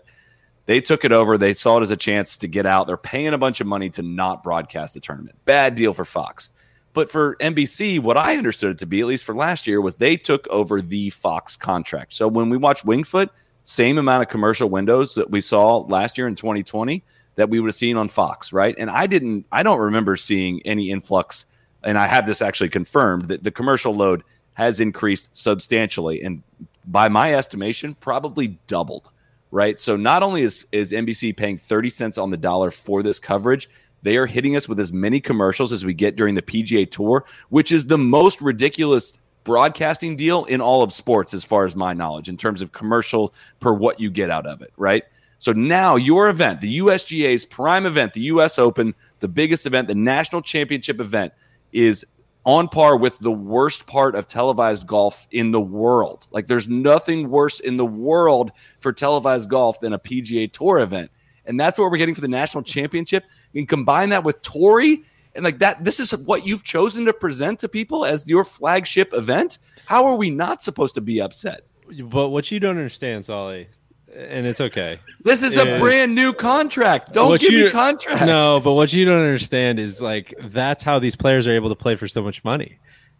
[0.65, 1.37] They took it over.
[1.37, 2.87] They saw it as a chance to get out.
[2.87, 5.35] They're paying a bunch of money to not broadcast the tournament.
[5.45, 6.51] Bad deal for Fox.
[6.93, 9.97] But for NBC, what I understood it to be, at least for last year, was
[9.97, 12.13] they took over the Fox contract.
[12.13, 13.31] So when we watch Winged Foot,
[13.63, 17.03] same amount of commercial windows that we saw last year in 2020
[17.35, 18.75] that we would have seen on Fox, right?
[18.77, 21.45] And I didn't, I don't remember seeing any influx.
[21.83, 24.23] And I have this actually confirmed that the commercial load
[24.55, 26.43] has increased substantially, and
[26.85, 29.09] by my estimation, probably doubled.
[29.51, 29.79] Right.
[29.79, 33.67] So not only is is NBC paying 30 cents on the dollar for this coverage,
[34.03, 37.25] they are hitting us with as many commercials as we get during the PGA Tour,
[37.49, 41.93] which is the most ridiculous broadcasting deal in all of sports, as far as my
[41.93, 45.03] knowledge, in terms of commercial per what you get out of it, right?
[45.39, 49.95] So now your event, the USGA's prime event, the US Open, the biggest event, the
[49.95, 51.33] national championship event,
[51.71, 52.05] is
[52.45, 56.27] on par with the worst part of televised golf in the world.
[56.31, 61.11] Like there's nothing worse in the world for televised golf than a PGA Tour event.
[61.45, 63.23] And that's what we're getting for the national championship.
[63.53, 65.03] You can combine that with Torrey
[65.39, 69.13] and like that this is what you've chosen to present to people as your flagship
[69.13, 69.57] event.
[69.85, 71.61] How are we not supposed to be upset?
[72.03, 73.67] But what you don't understand, Solly,
[74.15, 74.99] and it's okay.
[75.23, 77.13] This is a brand new contract.
[77.13, 78.25] Don't give you- me contracts.
[78.25, 81.75] No, but what you don't understand is like that's how these players are able to
[81.75, 82.65] play for so much money.
[82.65, 82.77] you know?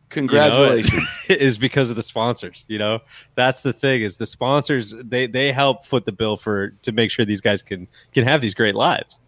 [0.09, 1.07] Congratulations.
[1.30, 2.65] is because of the sponsors.
[2.67, 2.99] You know,
[3.36, 7.11] that's the thing is the sponsors they they help foot the bill for to make
[7.11, 9.20] sure these guys can can have these great lives,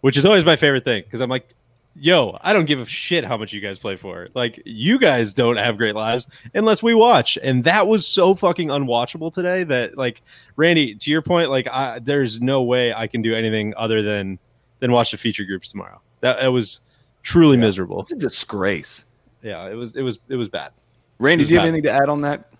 [0.00, 1.54] which is always my favorite thing because I'm like,
[1.94, 4.28] yo, I don't give a shit how much you guys play for.
[4.34, 8.68] Like you guys don't have great lives unless we watch, and that was so fucking
[8.68, 10.22] unwatchable today that like
[10.56, 14.38] Randy, to your point, like I, there's no way I can do anything other than
[14.80, 16.00] than watch the feature groups tomorrow.
[16.20, 16.80] That, that was
[17.22, 18.00] truly miserable.
[18.00, 19.04] It's a disgrace.
[19.42, 20.72] Yeah, it was it was it was bad.
[21.18, 22.52] Randy, It's do you have anything to add on that?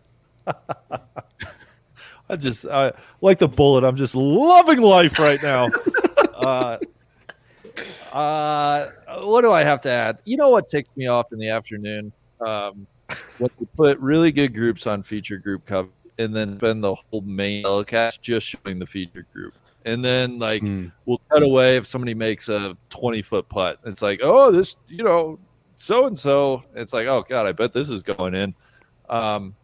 [2.28, 3.84] I just I like the bullet.
[3.84, 5.68] I'm just loving life right now.
[6.34, 6.78] uh,
[8.12, 8.90] uh,
[9.24, 10.18] what do I have to add?
[10.24, 12.12] You know what ticks me off in the afternoon?
[12.40, 12.86] Um,
[13.38, 15.88] when you put really good groups on feature group cover,
[16.18, 19.54] and then spend the whole main telecast just showing the feature group,
[19.84, 20.92] and then like Mm.
[21.06, 23.78] we'll cut away if somebody makes a 20 foot putt.
[23.84, 25.38] It's like, oh, this, you know,
[25.76, 26.64] so and so.
[26.74, 28.54] It's like, oh god, I bet this is going in.
[29.08, 29.54] Um,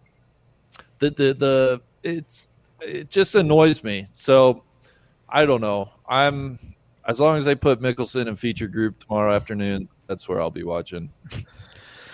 [0.98, 2.48] the the the it's
[2.80, 4.06] it just annoys me.
[4.12, 4.62] So
[5.28, 5.90] I don't know.
[6.08, 6.58] I'm
[7.08, 10.62] as long as they put Mickelson in feature group tomorrow afternoon, that's where I'll be
[10.62, 11.10] watching.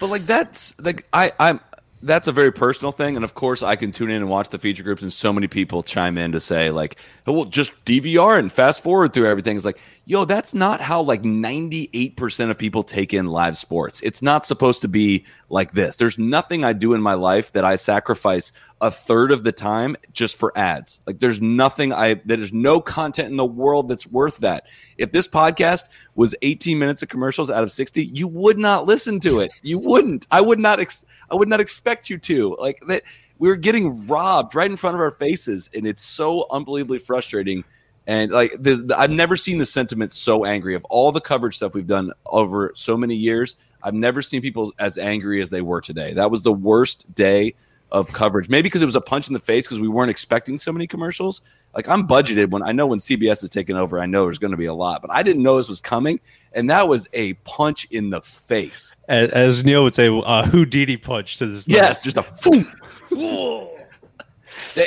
[0.00, 1.60] But like that's like I I'm
[2.04, 4.58] that's a very personal thing, and of course I can tune in and watch the
[4.58, 6.96] feature groups, and so many people chime in to say like,
[7.26, 9.56] oh, well, just DVR and fast forward through everything.
[9.56, 13.56] It's like, yo, that's not how like ninety eight percent of people take in live
[13.56, 14.02] sports.
[14.02, 15.96] It's not supposed to be like this.
[15.96, 19.96] There's nothing I do in my life that I sacrifice a third of the time
[20.12, 21.00] just for ads.
[21.06, 24.66] Like there's nothing I there's no content in the world that's worth that.
[24.98, 29.20] If this podcast was 18 minutes of commercials out of 60, you would not listen
[29.20, 29.52] to it.
[29.62, 30.26] You wouldn't.
[30.30, 32.56] I would not ex- I would not expect you to.
[32.60, 33.02] Like that
[33.38, 37.64] we're getting robbed right in front of our faces and it's so unbelievably frustrating.
[38.06, 41.56] And like the, the- I've never seen the sentiment so angry of all the coverage
[41.56, 43.56] stuff we've done over so many years.
[43.82, 46.12] I've never seen people as angry as they were today.
[46.14, 47.54] That was the worst day
[47.94, 48.48] of coverage.
[48.48, 50.86] Maybe because it was a punch in the face because we weren't expecting so many
[50.86, 51.40] commercials.
[51.74, 54.50] Like I'm budgeted when I know when CBS is taking over, I know there's going
[54.50, 56.18] to be a lot, but I didn't know this was coming,
[56.52, 58.94] and that was a punch in the face.
[59.08, 61.68] As, as Neil would say, uh, Houdini punch to this.
[61.68, 62.66] Yes, just a boom.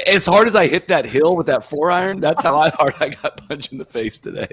[0.05, 2.93] as hard as I hit that hill with that four iron, that's how I- hard
[2.99, 4.49] I got punched in the face today.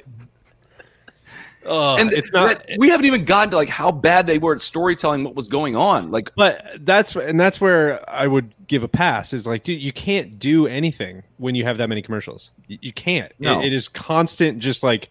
[1.66, 2.48] Uh, and it's not.
[2.66, 5.48] that- we haven't even gotten to like how bad they were at storytelling what was
[5.48, 6.10] going on.
[6.10, 9.32] Like But that's and that's where I would give a pass.
[9.32, 12.50] Is like, dude, you can't do anything when you have that many commercials.
[12.66, 13.30] You, you can't.
[13.32, 13.62] It- No.
[13.62, 14.58] it is constant.
[14.58, 15.10] Just like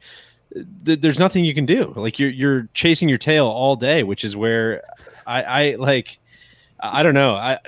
[0.86, 1.94] th- there's nothing you can do.
[1.96, 4.82] Like you're you're chasing your tail all day, which is where
[5.26, 6.20] I, I like.
[6.80, 7.36] I don't know.
[7.36, 7.60] I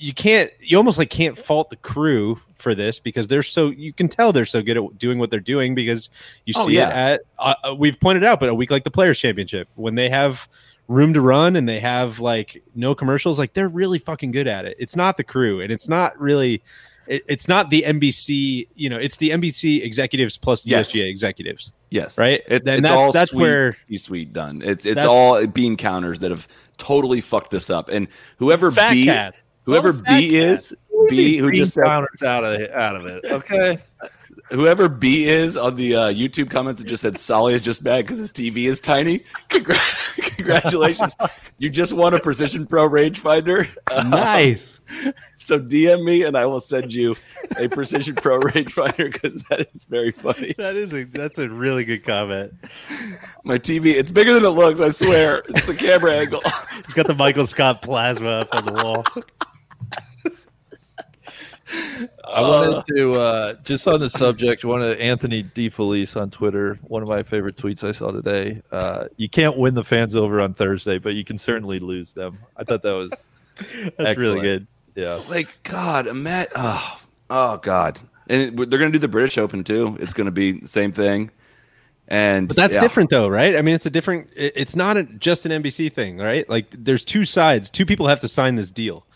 [0.00, 3.92] you can't you almost like can't fault the crew for this because they're so you
[3.92, 6.10] can tell they're so good at doing what they're doing because
[6.46, 6.88] you Oh, see yeah.
[6.88, 9.94] it at uh, uh, we've pointed out but a week like the players championship when
[9.94, 10.48] they have
[10.88, 14.64] room to run and they have like no commercials like they're really fucking good at
[14.64, 16.62] it it's not the crew and it's not really
[17.06, 20.92] it, it's not the NBC you know it's the NBC executives plus the Yes.
[20.92, 22.40] USGA executives Yes, Right?
[22.46, 24.62] It, Then it's that's- all that's sweet, where- sweet done.
[24.64, 26.46] It's it's all bean counters that have
[26.76, 27.88] totally fucked this up.
[27.88, 29.34] And whoever fat B, cat
[29.70, 30.76] whoever all the fat B is,
[31.08, 33.24] B who just said, counters out of it, out of it.
[33.24, 33.78] Okay.
[34.50, 38.02] whoever B is on the uh, YouTube comments that just said Solly is just mad
[38.04, 39.18] because his TV is tiny.
[39.48, 41.14] Congra- congratulations,
[41.58, 43.68] you just won a Precision Pro rangefinder.
[44.08, 44.80] Nice.
[45.36, 47.16] so DM me and I will send you
[47.56, 50.54] a Precision Pro rangefinder because that is very funny.
[50.58, 52.52] that is a that's a really good comment
[53.44, 54.80] My TV, it's bigger than it looks.
[54.80, 56.40] I swear, it's the camera angle.
[56.74, 59.04] He's got the Michael Scott plasma up on the wall.
[62.24, 64.64] I wanted to uh, just on the subject.
[64.64, 66.78] One of Anthony DeFelice on Twitter.
[66.82, 68.62] One of my favorite tweets I saw today.
[68.72, 72.38] Uh, you can't win the fans over on Thursday, but you can certainly lose them.
[72.56, 73.10] I thought that was
[73.56, 74.18] That's Excellent.
[74.18, 74.66] really good.
[74.94, 75.22] yeah.
[75.28, 76.50] like God, Matt.
[76.54, 79.96] Oh, oh God, and they're going to do the British Open too.
[80.00, 81.30] It's going to be the same thing.
[82.08, 82.80] And But that's yeah.
[82.80, 83.54] different though, right?
[83.56, 84.28] I mean, it's a different.
[84.34, 86.48] It's not a, just an NBC thing, right?
[86.48, 87.70] Like, there's two sides.
[87.70, 89.06] Two people have to sign this deal,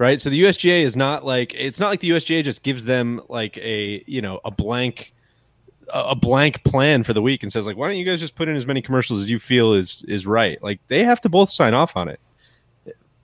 [0.00, 0.20] right?
[0.20, 3.56] So the USGA is not like it's not like the USGA just gives them like
[3.58, 5.12] a you know a blank
[5.92, 8.48] a blank plan for the week and says like, why don't you guys just put
[8.48, 10.60] in as many commercials as you feel is is right?
[10.62, 12.20] Like they have to both sign off on it,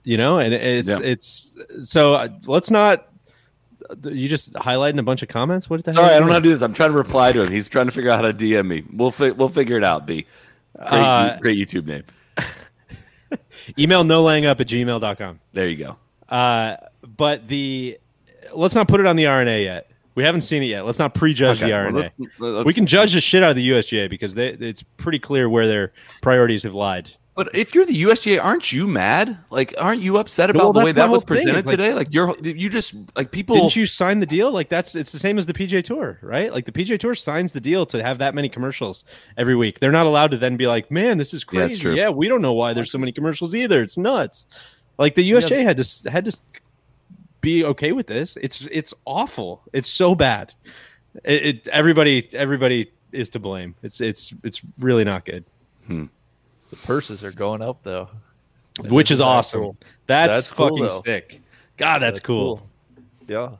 [0.03, 0.37] you know.
[0.39, 0.99] And it's Yeah.
[1.01, 3.07] it's so uh, let's not.
[4.03, 5.69] You just highlighting a bunch of comments.
[5.69, 5.93] What the?
[5.93, 6.61] Sorry, I don't know how to do this.
[6.61, 7.49] I'm trying to reply to him.
[7.51, 8.83] He's trying to figure out how to DM me.
[8.91, 10.05] We'll fi- we'll figure it out.
[10.05, 10.25] B.
[10.75, 12.03] Great, Uh, great YouTube name.
[13.79, 15.39] Email no laying up at gmail.com.
[15.53, 15.95] There you go.
[16.29, 16.77] Uh,
[17.15, 17.97] but the
[18.55, 19.91] let's not put it on the R&A yet.
[20.15, 20.85] We haven't seen it yet.
[20.85, 21.91] Let's not prejudge the R&A.
[21.91, 24.81] well, let's- let's- we can judge the shit out of the USGA because they, it's
[24.81, 27.11] pretty clear where their priorities have lied.
[27.35, 29.37] But if you're the USGA, aren't you mad?
[29.51, 31.93] Like, aren't you upset Well, about the way that was presented like- today?
[31.93, 33.55] Like, you're you just like people.
[33.55, 34.49] Didn't you sign the deal?
[34.51, 36.51] Like that's it's the same as the PJ Tour, right?
[36.51, 39.03] Like the PJ Tour signs the deal to have that many commercials
[39.37, 39.79] every week.
[39.79, 41.93] They're not allowed to then be like, "Man, this is Yeah, crazy." true.
[41.93, 43.83] Yeah, we don't know why there's so many commercials either.
[43.83, 44.47] It's nuts.
[44.97, 46.39] Like the USGA had to had to
[47.41, 48.37] be okay with this.
[48.41, 49.61] It's it's awful.
[49.73, 50.53] It's so bad.
[51.23, 53.75] It, it everybody everybody is to blame.
[53.83, 55.45] It's it's it's really not good.
[55.85, 56.05] Hmm.
[56.69, 58.09] The purses are going up though.
[58.89, 59.61] Which is Isn't awesome.
[59.61, 59.77] cool?
[60.05, 61.01] That's, That's fucking though.
[61.03, 61.41] sick.
[61.77, 62.67] God, that's, cool.
[63.27, 63.51] Yeah.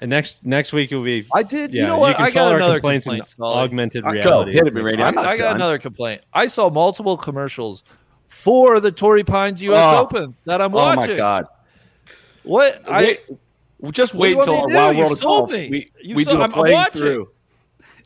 [0.00, 1.72] And next next week will be I did.
[1.72, 2.16] Yeah, you know what?
[2.16, 3.34] can I got another complaints complaint.
[3.40, 4.28] Augmented reality.
[4.28, 5.02] Go, hit it, me, Randy.
[5.02, 5.56] I, I got done.
[5.56, 6.22] another complaint.
[6.32, 7.84] I saw multiple commercials
[8.28, 9.94] for the Torrey Pines U.S.
[9.94, 10.02] Oh.
[10.02, 11.04] Open that I'm watching.
[11.04, 11.46] oh my God!
[12.44, 12.88] What?
[12.88, 13.18] I
[13.80, 14.68] Wait, just wait until our?
[14.68, 15.52] Wild World of Golf.
[15.52, 17.30] We, You we sold- do a I'm- I'm playing through,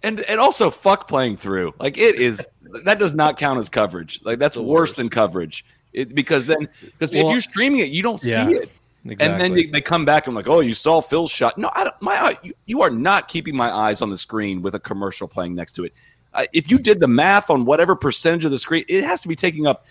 [0.03, 1.75] and and also fuck playing through.
[1.79, 2.47] Like it is
[2.85, 4.21] that does not count as coverage.
[4.25, 4.97] Like that's worse worst.
[4.97, 5.65] than coverage.
[5.93, 8.71] It, because then because if you're streaming it, you don't yeah, see it.
[9.05, 11.59] And then they, they come back and like, oh, you saw Phil's shot.
[11.59, 12.01] No, I don't.
[12.01, 15.27] My eye, you, you are not keeping my eyes on the screen with a commercial
[15.27, 15.93] playing next to it.
[16.35, 19.29] Uh, if you did the math on whatever percentage of the screen, it has to
[19.29, 19.87] be taking up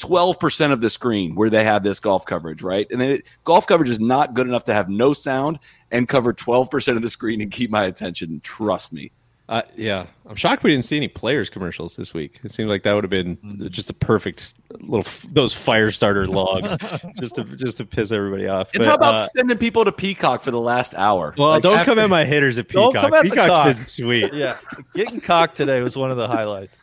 [0.00, 2.86] twelve percent of the screen where they have this golf coverage, right?
[2.90, 5.58] And then it, golf coverage is not good enough to have no sound
[5.92, 8.40] and cover twelve percent of the screen and keep my attention.
[8.42, 9.12] Trust me.
[9.48, 12.38] Uh, yeah, I'm shocked we didn't see any players commercials this week.
[12.44, 13.36] It seemed like that would have been
[13.68, 16.76] just a perfect little f- those fire starter logs,
[17.18, 18.70] just to just to piss everybody off.
[18.74, 21.34] And But, how about uh, sending people to Peacock for the last hour?
[21.36, 22.92] well, Like, don't after- come at my hitters at Peacock.
[22.92, 23.10] Don't Peacock.
[23.10, 23.66] come at the Peacock's cock.
[23.66, 24.56] been sweet, yeah,
[24.94, 26.80] getting cocked today was one of the highlights.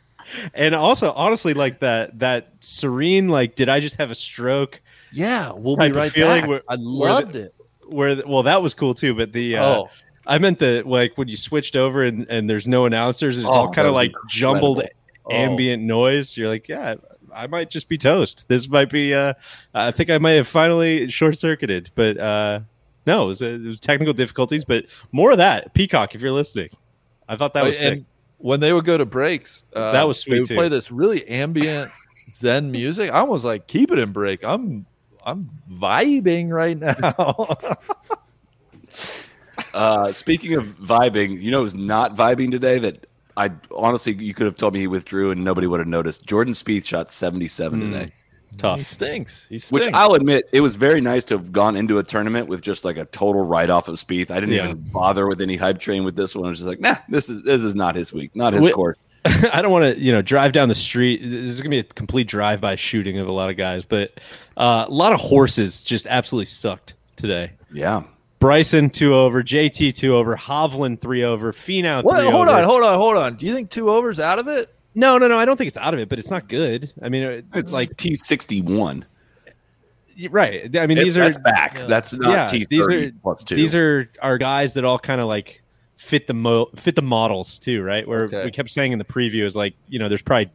[0.54, 4.82] And also honestly, like that that serene, like, did I just have a stroke?
[5.14, 6.50] Yeah, we'll be right feeling back.
[6.50, 7.56] where- I where loved the- it.
[7.88, 9.90] Where the- well, that was cool too, but the uh, oh,
[10.26, 13.52] I meant the like when you switched over and, and there's no announcers, it's Oh,
[13.52, 14.84] all kind of was like jumbled.
[15.30, 15.34] Oh.
[15.34, 16.38] ambient noise.
[16.38, 16.96] You're like, yeah,
[17.36, 18.46] I might just be toast.
[18.48, 19.14] This might be.
[19.14, 19.34] Uh,
[19.74, 22.62] I think I might have finally short circuited, but uh,
[23.06, 24.64] no, it was, it was technical difficulties.
[24.64, 26.70] But more of that, Peacock, if you're listening,
[27.28, 28.06] I thought that was and sick.
[28.38, 30.56] When they would go to breaks, uh, That was sweet, They would too.
[30.56, 31.92] play this really ambient
[32.34, 33.12] Zen music.
[33.12, 34.44] I was like, keep it in break.
[34.44, 34.86] I'm
[35.26, 37.58] I'm vibing right now.
[39.74, 42.80] Uh, speaking of vibing, you know who's not vibing today?
[42.80, 46.26] That I honestly, you could have told me he withdrew and nobody would have noticed.
[46.26, 47.92] Jordan Spieth shot 77 Hmm.
[47.92, 48.12] today.
[48.58, 48.78] Tough.
[48.80, 49.46] He stinks.
[49.50, 49.86] He stinks.
[49.88, 52.84] Which I'll admit, it was very nice to have gone into a tournament with just
[52.86, 54.32] like a total write off of Spieth.
[54.32, 54.66] I didn't Yeah.
[54.66, 56.46] even bother with any hype train with this one.
[56.46, 58.74] I was just like, nah, this is this is not his week, not his Wait-
[58.74, 59.08] course.
[59.26, 61.22] I don't want to, you know, drive down the street.
[61.22, 64.20] This is gonna be a complete drive-by shooting of a lot of guys, but
[64.56, 67.52] uh, a lot of horses just absolutely sucked today.
[67.74, 68.04] Yeah.
[68.40, 72.22] Bryson two over, JT two over, Hovland three over, Finau What?
[72.22, 72.58] three Hold over.
[72.60, 73.36] on, hold on, hold on.
[73.36, 74.74] Do you think two overs out of it?
[74.98, 75.38] No, no, no.
[75.38, 76.92] I don't think it's out of it, but it's not good.
[77.04, 79.06] I mean, it- It's like like T sixty one.
[80.32, 80.76] right.
[80.76, 81.76] I mean, these are that's back.
[81.88, 83.56] That's not yeah, T these thirty are plus two.
[83.56, 85.62] these are are guys that all kind of like
[85.98, 88.08] fit the mo fit the models too, right?
[88.08, 88.46] Where Okay.
[88.46, 90.50] we kept saying in the preview is like, you know, there's probably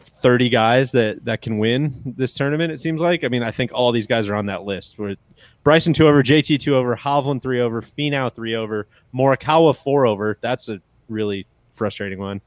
[0.00, 2.70] 30 guys that that can win this tournament.
[2.72, 3.24] It seems like.
[3.24, 4.98] I mean, I think all these guys are on that list.
[4.98, 5.16] Where
[5.62, 10.36] Bryson two over, JT two over, Hovland three over, Finau three over, Morikawa four over.
[10.42, 12.42] That's a really frustrating one.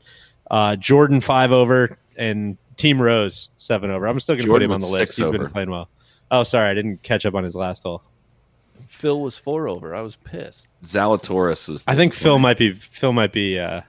[0.50, 4.08] Uh, Jordan five over, and Team Rose seven over.
[4.08, 4.98] I'm still going to put him on the list.
[4.98, 5.38] six He's over.
[5.38, 5.90] been playing well.
[6.32, 8.02] Oh, sorry, I didn't catch up on his last hole.
[8.88, 9.94] Phil was four over.
[9.96, 10.70] I was pissed.
[10.84, 11.84] Zalatoris was.
[11.88, 13.82] I think Phil might be Phil might be uh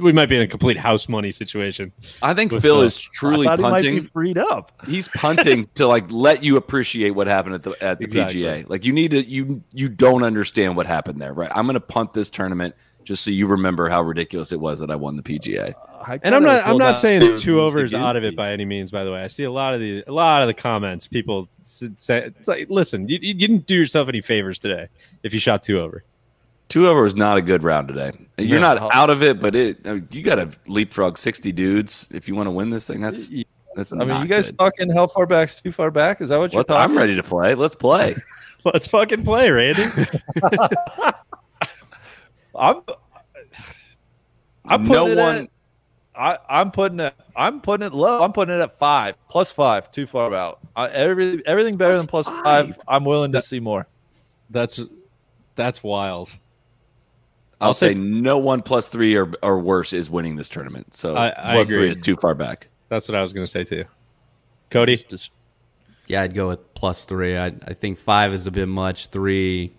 [0.00, 1.92] we might be in a complete house money situation.
[2.22, 2.82] I think Phil Phil.
[2.82, 4.00] is truly I thought he might punting.
[4.02, 4.70] be freed up.
[4.86, 8.42] He's punting to like let you appreciate what happened at the at the Exactly.
[8.42, 8.68] PGA.
[8.68, 11.50] Like you need to you you don't understand what happened there, right?
[11.54, 12.74] I'm going to punt this tournament
[13.06, 15.72] just so you remember how ridiculous it was that I won the PGA.
[16.06, 18.36] I And I'm not I'm not saying those two ones to overs out of it
[18.36, 18.90] by any means.
[18.90, 21.06] By the way, I see a lot of the a lot of the comments.
[21.06, 24.88] People s- say it's like, listen, you, you didn't do yourself any favors today
[25.22, 26.02] if you shot two over.
[26.68, 28.10] Two over was not a good round today.
[28.38, 28.74] You're No.
[28.74, 32.34] not out of it, but it uh, you got to leapfrog 60 dudes if you
[32.34, 33.00] want to win this thing.
[33.00, 33.32] That's
[33.76, 33.92] that's.
[33.92, 34.58] I mean, you guys good.
[34.58, 35.48] talking how far back?
[35.50, 36.20] too far back?
[36.20, 36.90] Is that what you're What- talking?
[36.90, 37.54] I'm ready to play.
[37.54, 38.16] Let's play.
[38.64, 39.84] Let's fucking play, Randy.
[42.58, 42.82] I'm.
[44.64, 45.36] I'm putting no it one.
[45.38, 45.48] At,
[46.18, 47.14] I, I'm putting it.
[47.36, 48.22] I'm putting it low.
[48.22, 49.90] I'm putting it at five plus five.
[49.90, 50.60] Too far out.
[50.74, 52.68] I, every, everything better Plus than plus five.
[52.68, 52.78] five.
[52.88, 53.86] I'm willing to see more.
[54.50, 54.80] That's
[55.54, 56.30] that's wild.
[57.60, 60.94] I'll, I'll say take- no one plus three or, or worse is winning this tournament.
[60.96, 61.90] So I- I plus three agree.
[61.90, 62.68] is too far back.
[62.88, 63.84] That's what I was going to say too.
[64.70, 65.32] Cody, Just- just-
[66.08, 67.36] Yeah, I'd go with plus three.
[67.36, 69.08] I I think five is a bit much.
[69.08, 69.72] Three,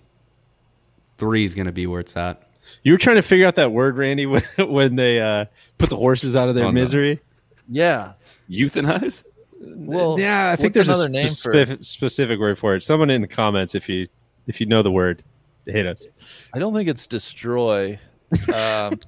[1.17, 2.46] three is going to be where it's at.
[2.83, 5.45] You were trying to figure out that word, Randy, when, when they uh,
[5.77, 6.73] put the horses out of their Oh, no.
[6.81, 7.19] misery.
[7.69, 8.13] yeah.
[8.49, 9.25] Euthanize?
[9.59, 12.83] Well, yeah, I think what's there's a another name for specific, specific word for it.
[12.83, 14.07] Someone in the comments, if you
[14.45, 15.23] if you know the word,
[15.65, 16.05] hit us.
[16.53, 17.99] I don't think it's destroy.
[18.53, 18.99] Um,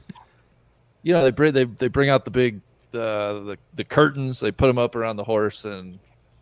[1.03, 2.61] you know, they bring they they bring out the big
[2.93, 2.97] uh,
[3.45, 4.39] the the curtains.
[4.39, 5.99] They put them up around the horse, and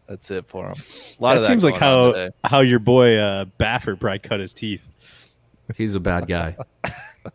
[0.07, 0.75] that's it for them.
[1.19, 2.29] A lot That of that seems like how today.
[2.45, 4.87] how your boy uh, Baffert probably cut his teeth.
[5.75, 6.55] He's a bad guy.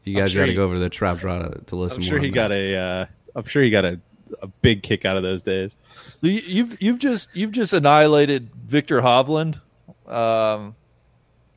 [0.05, 1.99] You guys sure got to go over to the trap draw to, to listen.
[1.99, 2.55] I'm sure more he got that.
[2.55, 2.77] a.
[2.77, 3.07] Uh,
[3.37, 4.01] I'm sure he got a,
[4.41, 5.77] a big kick out of those days.
[6.23, 9.61] You- you've you've just you've just annihilated Viktor Hovland.
[10.07, 10.75] Um,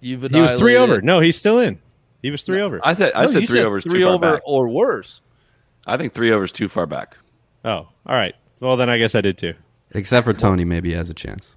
[0.01, 1.01] you've He was three over.
[1.01, 1.79] No, he's still in.
[2.21, 2.79] He was three over.
[2.83, 4.41] I said I No, said three overs three over back.
[4.45, 5.21] or worse.
[5.87, 7.15] I think three overs too far back.
[7.63, 8.35] oh, all right.
[8.59, 9.53] Well, then I guess I did too.
[9.91, 11.54] Except for Tony, maybe he has a chance.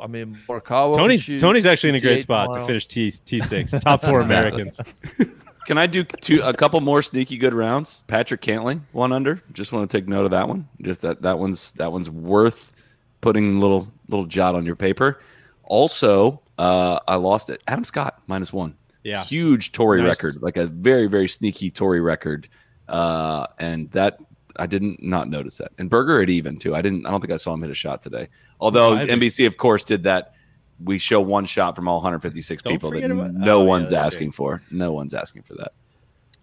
[0.00, 0.96] I mean, Morikawa.
[0.96, 2.60] Tony's shoot Tony's actually in a great spot tomorrow.
[2.62, 4.80] to finish T T six top four Americans.
[5.66, 8.04] Can I do two, a couple more sneaky good rounds?
[8.06, 9.40] Patrick Cantlay one under.
[9.52, 10.68] Just want to take note of that one.
[10.80, 12.72] Just that that one's that one's worth
[13.20, 15.20] putting a little little jot on your paper.
[15.64, 17.60] Also, uh, I lost it.
[17.66, 18.76] Adam Scott minus one.
[19.02, 19.22] Yeah.
[19.24, 20.08] huge Torrey Nice.
[20.22, 22.48] record, like a very very sneaky Torrey record,
[22.88, 24.18] uh, and that
[24.58, 25.72] I didn't not notice that.
[25.78, 26.74] And Berger at even too.
[26.74, 27.06] I didn't.
[27.06, 28.28] I don't think I saw him hit a shot today.
[28.60, 30.34] Although No, NBC, of course, did that.
[30.82, 34.14] We show one shot from all 156 Don't people that about- no oh, one's that's
[34.14, 34.62] asking for.
[34.70, 35.72] No one's asking for that.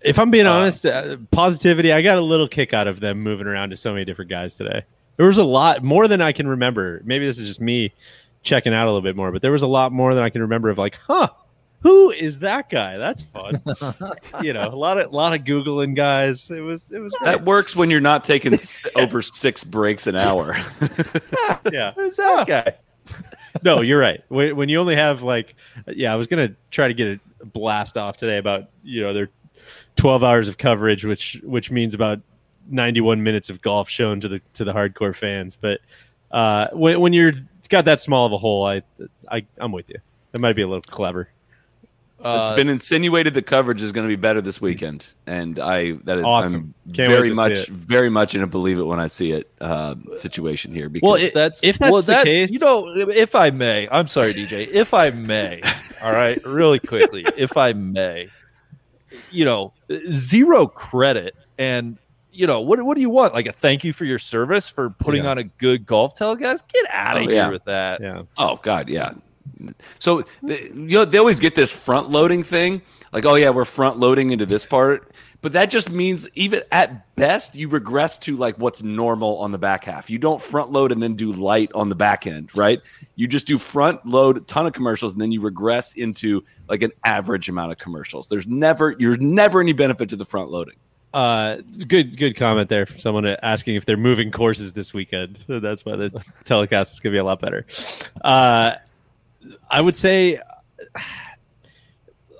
[0.01, 3.47] If I'm being honest, uh, positivity, I got a little kick out of them moving
[3.47, 4.84] around to so many different guys today.
[5.18, 7.01] There was a lot more than I can remember.
[7.05, 7.93] Maybe this is just me
[8.41, 10.41] checking out a little bit more, but there was a lot more than I can
[10.41, 11.30] remember of like, huh,
[11.84, 12.97] who is that guy?
[12.97, 13.61] That's fun.
[14.41, 16.49] you know, a lot of lot of googling guys.
[16.49, 17.25] It was it was great.
[17.25, 18.57] That works when you're not taking
[18.95, 20.55] over six breaks an hour.
[21.71, 21.91] yeah.
[21.91, 22.75] Who's that guy?
[23.63, 24.23] no, you're right.
[24.29, 25.55] When, when you only have like,
[25.88, 29.29] yeah, I was gonna try to get a blast off today about you know their
[29.97, 32.21] 12 hours of coverage, which which means about
[32.69, 35.57] 91 minutes of golf shown to the to the hardcore fans.
[35.57, 35.81] But
[36.31, 37.34] uh, when when you're
[37.67, 38.84] got that small of a hole, I
[39.29, 39.97] I I'm with you.
[40.31, 41.27] That might be a little clever.
[42.24, 45.93] Uh, it's been insinuated the coverage is going to be better this weekend, and I
[46.05, 46.74] that is Awesome.
[46.88, 49.95] I'm Can't very much very much in a believe it when I see it uh,
[50.17, 50.89] situation here.
[50.89, 53.88] Because Well, it- that's if that's well, the that- case- you know, if I may,
[53.91, 54.67] I'm sorry, DJ.
[54.71, 55.61] If I may,
[56.03, 58.30] all right, really quickly, if I may,
[59.32, 59.74] you know,
[60.11, 61.97] zero credit, and
[62.32, 63.34] you know, what what do you want?
[63.34, 65.32] Like a thank you for your service for putting Yeah.
[65.32, 66.63] on a good golf telecast?
[66.74, 67.49] Get out of Oh, here yeah.
[67.49, 68.01] with that.
[68.01, 68.24] Yeah.
[68.38, 69.11] Oh God, yeah.
[69.99, 72.81] So you know, they always get this front loading thing,
[73.11, 75.11] like, oh yeah, we're front loading into this part,
[75.43, 79.57] but that just means even at best you regress to like what's normal on the
[79.57, 80.09] back half.
[80.09, 82.81] You don't front load and then do light on the back end, right?
[83.15, 86.81] You just do front load a ton of commercials and then you regress into like
[86.81, 88.29] an average amount of commercials.
[88.29, 90.75] There's never you're never any benefit to the front loading.
[91.13, 95.43] Uh, good, good comment there from someone asking if they're moving courses this weekend.
[95.47, 97.65] That's why the telecast is going to be a lot better.
[98.23, 98.75] Uh,
[99.69, 100.39] I would say,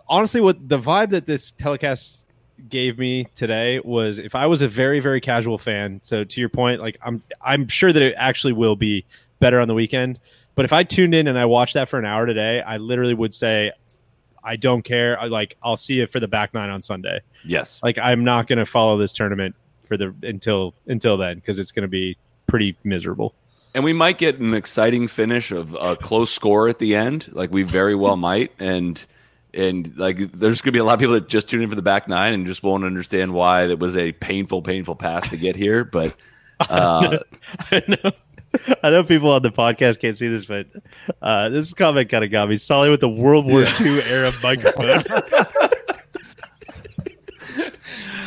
[0.08, 2.26] honestly, what the vibe that this telecast
[2.70, 6.00] gave me today was if I was a very, very casual fan.
[6.04, 9.06] So to your point, like I'm, I'm sure that it actually will be
[9.40, 10.20] better on the weekend.
[10.56, 13.14] But if I tuned in and I watched that for an hour today, I literally
[13.16, 13.72] would say,
[14.44, 15.20] I don't care.
[15.20, 17.80] I like I'll see it for the back nine on Sunday Yes.
[17.82, 21.72] like I'm not going to follow this tournament for the until until then because it's
[21.72, 23.34] going to be pretty miserable.
[23.76, 27.52] And we might get an exciting finish of a close score at the end, like
[27.52, 28.52] we very well might.
[28.60, 29.04] And
[29.54, 31.82] and like there's gonna be a lot of people that just tune in for the
[31.82, 35.56] back nine and just won't understand why it was a painful, painful path to get
[35.56, 35.84] here.
[35.84, 36.16] But
[36.60, 37.18] uh,
[37.72, 38.12] I know.
[38.84, 40.68] I know people on the podcast can't see this, but
[41.24, 42.58] uh, this comment kind of got me.
[42.58, 45.04] Solly with the World War II era microphone.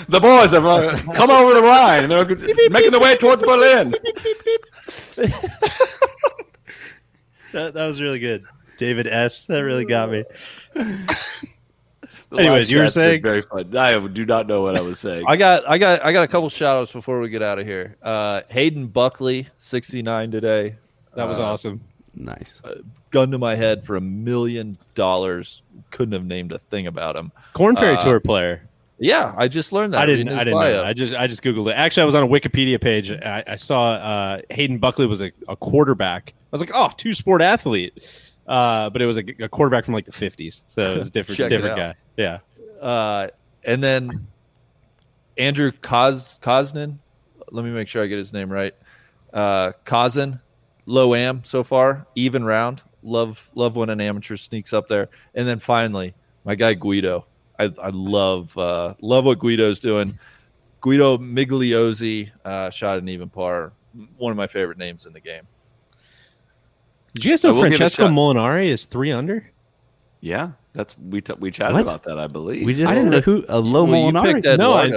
[0.09, 3.95] the boys have uh, come over the Rhine and they're making their way towards Berlin.
[7.53, 8.45] that, that was really good.
[8.79, 9.47] David S.
[9.47, 10.25] That really got me.
[12.37, 13.75] Anyways, you were saying- very fun.
[13.77, 15.25] I do not know what I was saying.
[15.29, 17.67] I got I got I got a couple shout outs before we get out of
[17.67, 17.97] here.
[18.03, 20.77] Uh Hayden Buckley, 69 today.
[21.15, 21.81] That was Uh, awesome.
[22.15, 22.61] Nice.
[23.11, 25.63] Gun to my head for a million dollars.
[25.91, 27.31] Couldn't have named a thing about him.
[27.53, 28.69] Korn Ferry uh, Tour player.
[28.99, 30.01] Yeah, I just learned that.
[30.01, 30.29] I didn't.
[30.29, 30.73] I didn't know.
[30.73, 30.87] that.
[30.87, 31.15] I just.
[31.15, 31.75] I just googled it.
[31.75, 33.11] Actually, I was on a Wikipedia page.
[33.11, 36.33] I, I saw uh, Hayden Buckley was a, a quarterback.
[36.37, 38.03] I was like, oh, two sport athlete.
[38.47, 41.11] Uh, but it was a, a quarterback from like the fifties, so it was a
[41.13, 41.95] different, different guy.
[42.17, 42.39] Yeah.
[42.81, 43.29] Uh,
[43.65, 44.27] and then
[45.37, 46.99] Andrew Kos Kosnin.
[47.51, 48.75] Let me make sure I get his name right.
[49.33, 50.41] Uh, Kozin,
[50.87, 52.83] low am so far, even round.
[53.03, 55.09] Love love when an amateur sneaks up there.
[55.35, 57.27] And then finally, my guy Guido.
[57.59, 60.19] I, I love uh, love what Guido's doing.
[60.81, 63.73] Guido Migliozzi uh, shot an even par.
[64.19, 65.45] One of my favorite names in the game.
[67.15, 68.09] Did you guys know will give it a Francesco.
[68.09, 69.51] Molinari is three under?
[70.21, 71.83] yeah, that's we t- we chatted What?
[71.83, 72.19] about that.
[72.19, 74.43] I believe We just I didn't know who a low Well, you Molinari.
[74.43, 74.89] picked No, I-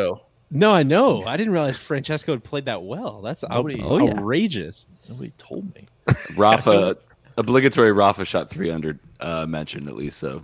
[0.51, 1.21] No, I know.
[1.25, 3.21] I didn't realize Francesco had played that well.
[3.21, 4.11] That's out- Nobody- Oh, yeah.
[4.13, 4.85] outrageous.
[5.07, 5.87] Nobody told me.
[6.35, 6.97] Rafa
[7.37, 10.17] obligatory Rafa shot 300 uh, mentioned at least.
[10.19, 10.41] So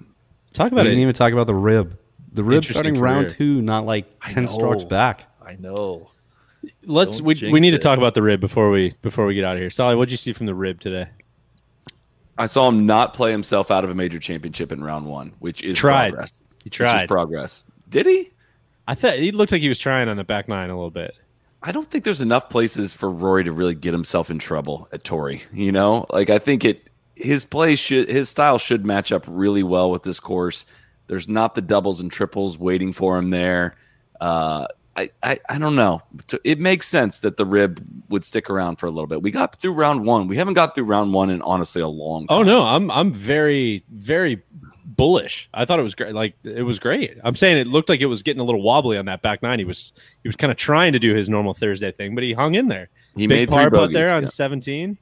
[0.54, 1.98] Talk We about didn't even talk about the rib.
[2.36, 5.26] The rib Interesting starting round two, not like ten strokes back.
[5.42, 6.12] I know.
[6.86, 7.18] Let's.
[7.18, 9.56] Don't We, we need to talk about the rib before we before we get out
[9.56, 9.70] of here.
[9.70, 11.08] Sally, what'd you see from the rib today?
[12.38, 15.64] I saw him not play himself out of a major championship in round one, which
[15.64, 16.10] is Tried.
[16.12, 16.34] progress.
[16.64, 17.08] He Which is tried.
[17.08, 17.64] progress.
[17.90, 18.32] Did he?
[18.88, 21.16] I thought he looked like he was trying on the back nine a little bit.
[21.64, 25.04] I don't think there's enough places for Rory to really get himself in trouble at
[25.04, 25.42] Torrey.
[25.54, 29.64] You know, like I think it his play should his style should match up really
[29.64, 30.66] well with this course.
[31.08, 33.76] There's not the doubles and triples waiting for him there.
[34.20, 36.02] Uh, I, I I don't know.
[36.44, 39.22] It makes sense that the rib would stick around for a little bit.
[39.22, 40.28] We got through round one.
[40.28, 42.38] We haven't got through round one in honestly a long time.
[42.40, 44.42] Oh no, I'm I'm very very
[44.86, 45.50] bullish.
[45.54, 46.14] I thought it was great.
[46.14, 47.18] Like it was great.
[47.24, 49.60] I'm saying it looked like it was getting a little wobbly on that back nine.
[49.60, 49.92] He was
[50.24, 52.70] he was kind of trying to do his normal Thursday thing, but he hung in
[52.70, 52.90] there.
[53.16, 53.96] He Big made three par putt bogeys.
[53.96, 54.30] there on yeah.
[54.30, 54.98] 17.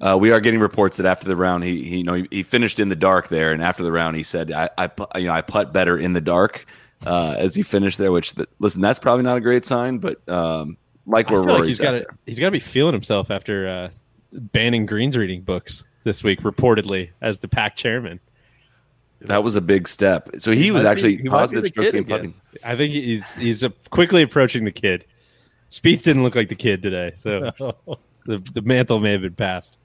[0.00, 2.42] Uh, we are getting reports that after the round, he, he you know he, he
[2.42, 5.32] finished in the dark there, and after the round, he said, "I, I you know
[5.32, 6.66] I putt better in the dark."
[7.06, 10.26] Uh, as he finished there, which th- listen, that's probably not a great sign, but
[10.28, 10.76] um,
[11.06, 13.88] like where like he's got to he's got to be feeling himself after uh,
[14.32, 18.20] banning greens reading books this week, reportedly as the PAC chairman.
[19.22, 20.28] that was a big step.
[20.38, 22.34] So he, He was might be- actually he positive the strokes putting.
[22.64, 25.04] I think he's he's quickly approaching the kid.
[25.70, 27.50] Spieth didn't look like the kid today, so
[28.26, 29.78] the the mantle may have been passed.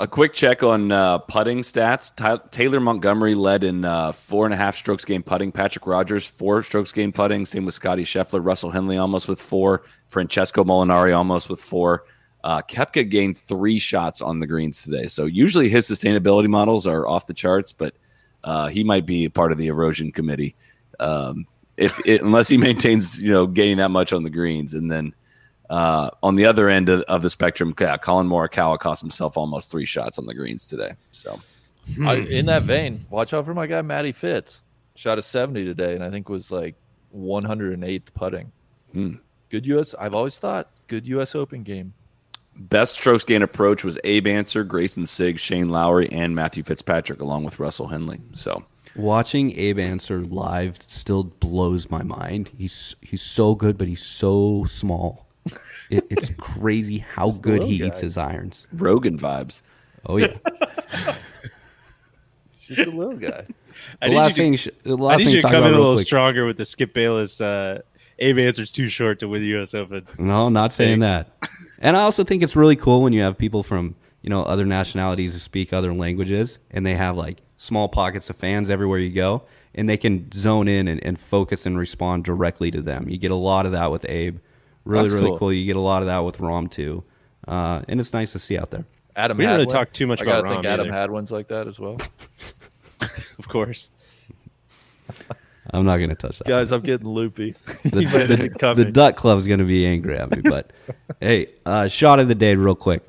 [0.00, 2.50] A quick check on uh, putting stats.
[2.50, 5.52] Taylor Montgomery led in uh, four and a half strokes gained putting.
[5.52, 7.46] Patrick Rodgers four strokes gained putting.
[7.46, 8.44] Same with Scotty Scheffler.
[8.44, 9.84] Russell Henley almost with four.
[10.08, 12.06] Francesco Molinari almost with four.
[12.42, 15.06] Uh, Koepka gained three shots on the greens today.
[15.06, 17.94] So usually his sustainability models are off the charts, but
[18.42, 20.56] uh, he might be a part of the erosion committee
[20.98, 24.90] um, if it, unless he maintains you know gaining that much on the greens and
[24.90, 25.14] then.
[25.70, 29.70] Uh, on the other end of, of the spectrum, yeah, Collin Morikawa cost himself almost
[29.70, 30.92] three shots on the greens today.
[31.10, 31.40] So
[32.04, 34.62] I, in that vein, watch out for my guy Matty Fitz.
[34.96, 36.76] Shot a 70 today, and I think was like
[37.16, 38.52] 108th putting.
[39.48, 39.94] good US.
[39.94, 41.94] I've always thought good US Open game.
[42.56, 47.42] Best strokes gain approach was Abe Ancer, Greyson Sigg, Shane Lowry, and Matthew Fitzpatrick, along
[47.44, 48.20] with Russell Henley.
[48.34, 48.62] So
[48.96, 52.52] Watching Abe Ancer live still blows my mind.
[52.56, 55.23] He's he's so good, but he's so small.
[55.90, 58.66] It, it's crazy how good he little eats his irons.
[58.72, 59.62] Rogan vibes.
[60.06, 60.36] Oh yeah.
[62.50, 63.44] It's just a little guy.
[64.00, 65.52] I the need last you thing, to, sh- the I need thing you to to
[65.52, 66.06] come in a little quick.
[66.06, 67.40] stronger with the Skip Bayless.
[67.40, 67.82] Uh,
[68.20, 69.74] Abe Ancer's too short to win the U.S.
[69.74, 70.06] Open.
[70.18, 71.28] No, not saying that.
[71.80, 74.64] And I also think it's really cool when you have people from you know other
[74.64, 79.10] nationalities who speak other languages, and they have like small pockets of fans everywhere you
[79.10, 79.42] go,
[79.74, 83.08] and they can zone in and, and focus and respond directly to them.
[83.08, 84.38] You get a lot of that with Abe.
[84.84, 85.38] Really, That's really cool.
[85.38, 85.52] cool.
[85.52, 87.02] You get a lot of that with Rahm too,
[87.48, 88.84] uh, and it's nice to see out there.
[89.16, 89.38] Adam.
[89.38, 90.96] We didn't really talk too much I about gotta think Adam either.
[90.98, 91.98] had ones like that as well.
[93.38, 93.90] Of course.
[95.70, 96.46] I'm not going to touch that.
[96.46, 97.54] Guys, I'm getting loopy.
[97.84, 98.26] the, He might
[98.58, 100.40] the- the Duck Club's going to be angry at me.
[100.42, 100.72] But
[101.20, 103.02] hey, uh, shot of the day, real quick.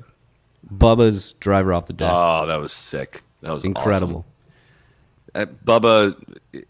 [0.72, 2.10] Bubba's driver off the deck.
[2.12, 3.22] Oh, that was sick.
[3.42, 4.18] That was Incredible.
[4.20, 4.32] awesome.
[5.36, 6.14] Uh, Bubba,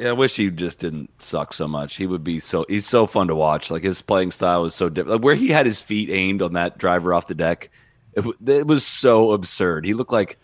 [0.04, 1.96] I wish he just didn't suck so much.
[1.96, 2.64] He would be so.
[2.68, 3.70] He's so fun to watch.
[3.70, 5.16] Like his playing style is so different.
[5.18, 7.70] Like where he had his feet aimed on that driver off the deck,
[8.14, 9.84] it, it was so absurd.
[9.84, 10.38] He looked like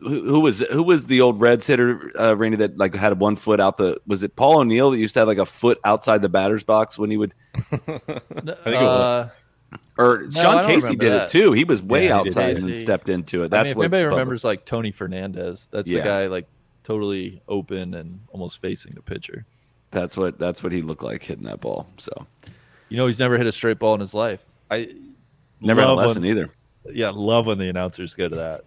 [0.00, 3.36] who, who was who was the old Reds hitter, uh, Randy, that like had one
[3.36, 4.00] foot out the.
[4.06, 6.98] Was it Paul O'Neill that used to have like a foot outside the batter's box
[6.98, 7.34] when he would?
[8.64, 9.28] Uh,
[9.98, 11.22] Or I Sean don't Casey did that.
[11.24, 11.52] it too.
[11.52, 12.78] He was way Yeah, outside and Casey.
[12.78, 13.46] stepped into it.
[13.46, 15.98] I That's mean, if what anybody Bubba- remembers like Tony Fernandez, that's Yeah.
[16.00, 16.46] the guy like
[16.88, 19.44] totally open and almost facing the pitcher.
[19.90, 21.86] That's what that's what he looked like hitting that ball.
[21.98, 22.26] So
[22.88, 24.42] You know, he's never hit a straight ball in his life.
[24.70, 24.88] I
[25.60, 26.50] never had a lesson when- either.
[26.90, 28.64] Yeah, love when the announcers go to that.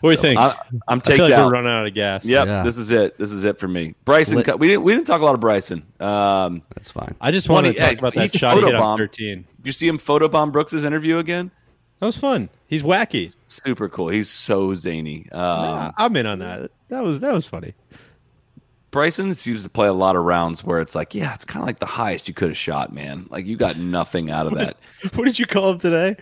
[0.00, 0.38] What do you think?
[0.38, 0.56] I,
[0.86, 1.46] I'm taking feel taken like out.
[1.46, 2.24] we're running out of gas.
[2.24, 2.62] Yep, Yeah.
[2.62, 3.18] this is it.
[3.18, 3.94] This is it for me.
[4.04, 5.82] Bryson, Lit- we didn't we didn't talk a lot of Bryson.
[6.00, 7.14] Um, That's fine.
[7.20, 8.80] I just Well, wanted he- to talk yeah, about that he shot he hit on
[8.80, 8.98] photobombed.
[8.98, 9.34] 13.
[9.56, 11.50] did you see him photobomb Brooks's interview again?
[12.00, 12.48] That was fun.
[12.68, 13.34] He's wacky.
[13.46, 14.08] Super cool.
[14.08, 15.26] He's so zany.
[15.32, 16.70] Um, Nah, I'm in on that.
[16.88, 17.74] That was that was funny.
[18.90, 21.66] Bryson seems to play a lot of rounds where it's like, yeah, it's kind of
[21.66, 23.26] like the highest you could have shot, man.
[23.28, 24.78] Like you got nothing out of that.
[25.14, 26.16] What did you call him today?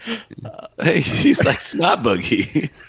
[0.81, 2.71] hey, he's like snot boogie.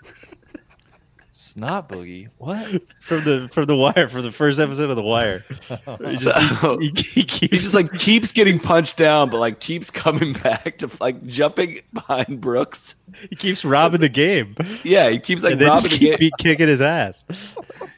[1.58, 2.30] Snot boogie.
[2.38, 2.84] What?
[3.01, 5.43] From the from the wire from the first episode of the Wire.
[6.12, 10.34] so He, he keeps, he just like keeps getting punched down, but like keeps coming
[10.34, 12.93] back to like jumping behind Brooks.
[13.32, 14.55] he keeps robbing the game.
[14.84, 16.32] Yeah, he keeps like and robbing just the keep game.
[16.38, 17.24] kicking his ass.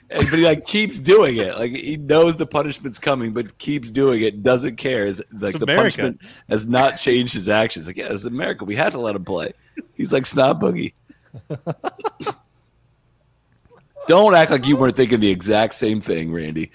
[0.10, 1.56] And- but he like keeps doing it.
[1.58, 4.42] Like he knows the punishment's coming, but keeps doing it.
[4.42, 5.06] Doesn't care.
[5.06, 5.82] Is like It's the America.
[5.82, 7.88] punishment has not changed his actions.
[7.88, 8.64] Like yeah, it's America.
[8.64, 9.52] We had to let him play.
[9.96, 10.94] He's like snot boogie.
[14.10, 16.72] Don't act like you weren't thinking the exact same thing, Randy.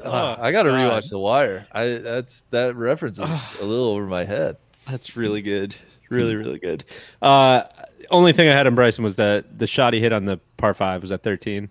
[0.00, 1.66] Uh, I got to rewatch The Wire.
[1.72, 3.28] I that's that reference is
[3.60, 4.56] a little over my head.
[4.88, 5.74] That's really good.
[6.08, 6.84] Really, really good.
[7.20, 7.64] Uh,
[8.12, 10.72] only thing I had on Bryson was that the shot he hit on the par
[10.72, 11.68] five was at 13.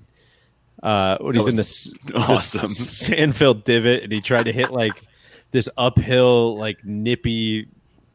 [0.84, 2.70] Uh, when he's in was this awesome.
[2.70, 5.02] sand-filled divot and he tried to hit like
[5.52, 7.70] this uphill, like nippy,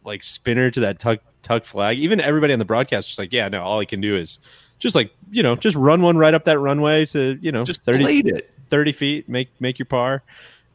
[0.05, 1.99] like spinner to that tuck tuck flag.
[1.99, 4.41] Even everybody on the broadcast was just like, yeah, no, all he can do is
[4.81, 7.83] just like you know, just run one right up that runway to you know, Just
[7.85, 8.51] 30, it.
[8.69, 10.23] 30 feet, make make your par.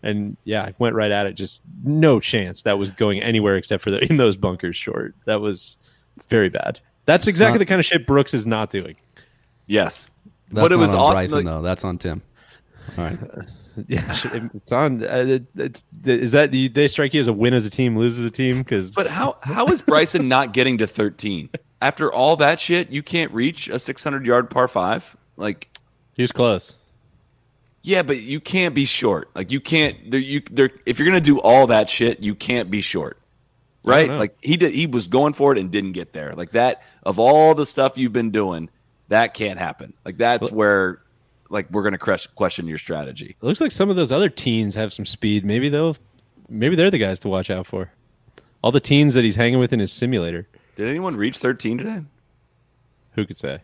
[0.03, 1.33] And yeah, I went right at it.
[1.33, 5.13] Just no chance that was going anywhere except for the in those bunkers short.
[5.25, 5.75] That was
[6.29, 6.79] very bad.
[7.05, 8.95] That's exactly not- the kind of shit Brooks is not doing.
[9.67, 10.09] Yes,
[10.51, 11.21] That's but it not was on awesome.
[11.21, 11.61] Bryson, like- though.
[11.63, 12.21] That's on Tim.
[12.97, 13.19] All right.
[13.89, 14.17] Yeah,
[14.53, 15.03] it's on.
[15.03, 17.97] Uh, it, it's is that do they strike you as a win as a team,
[17.97, 18.59] lose as a team?
[18.59, 21.49] Because But how how is Bryson not getting to 13?
[21.85, 25.15] After all that shit, you can't reach a 600 yard par five.
[25.37, 25.69] Like,
[26.13, 26.73] he was close.
[27.83, 29.29] yeah, but you can't be short.
[29.35, 30.09] Like, you can't.
[30.09, 30.71] There, you there.
[30.87, 33.19] If you're gonna do all that shit, you can't be short,
[33.83, 34.09] right?
[34.09, 34.71] Like he did.
[34.73, 36.33] He was going for it and didn't get there.
[36.33, 36.81] Like that.
[37.03, 38.69] Of all the stuff you've been doing,
[39.09, 39.93] that can't happen.
[40.03, 40.99] Like that's where,
[41.51, 43.35] like, we're gonna crush, question your strategy.
[43.39, 45.45] It looks like some of those other teens have some speed.
[45.45, 45.95] Maybe they'll,
[46.49, 47.91] maybe they're the guys to watch out for.
[48.63, 50.47] All the teens that he's hanging with in his simulator.
[50.75, 52.01] Did anyone reach 13 today?
[53.11, 53.59] Who could say?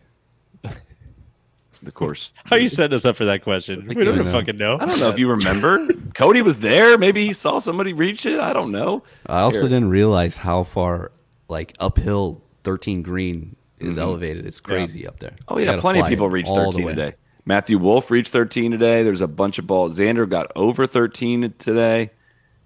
[0.63, 2.33] Of course.
[2.45, 3.87] How are you setting us up for that question?
[3.87, 4.23] We don't know.
[4.23, 4.77] fucking know.
[4.79, 5.87] I don't know if you remember.
[6.13, 6.97] Cody was there.
[6.97, 8.39] Maybe he saw somebody reach it.
[8.39, 9.03] I don't know.
[9.25, 9.69] I also Here.
[9.69, 11.11] didn't realize how far,
[11.49, 14.45] like uphill, 13 green is elevated.
[14.45, 15.35] It's crazy up there.
[15.47, 17.15] Oh yeah, plenty of people it reached 13 today.
[17.45, 19.01] Matthew Wolff reached 13 today.
[19.01, 19.97] There's a bunch of balls.
[19.97, 22.11] Xander got over 13 today,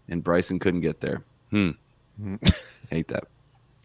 [0.09, 1.23] and Bryson couldn't get there.
[1.51, 1.71] Hmm.
[2.89, 3.23] Hate that.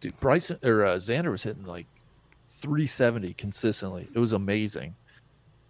[0.00, 1.86] Dude, Bryson or uh, Xander was hitting like
[2.46, 4.08] 370 consistently.
[4.14, 4.94] It was amazing.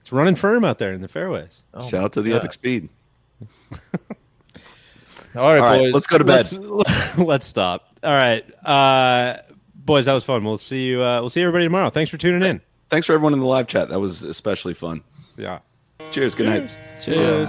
[0.01, 1.62] It's running firm out there in the fairways.
[1.74, 2.36] Oh Shout out to the God.
[2.39, 2.89] Epic Speed.
[5.36, 5.94] All right, All right, boys.
[5.94, 6.51] let's go to bed.
[6.52, 7.89] Let's, let's stop.
[8.02, 9.39] All right, uh,
[9.77, 10.43] boys, that was fun.
[10.43, 11.02] We'll see you.
[11.02, 11.90] Uh, we'll see everybody tomorrow.
[11.90, 12.61] Thanks for tuning in.
[12.89, 13.89] Thanks for everyone in the live chat.
[13.90, 15.05] That was especially fun.
[15.36, 15.61] Yeah.
[16.11, 16.35] Cheers.
[16.35, 16.70] Good night.
[17.01, 17.48] Cheers.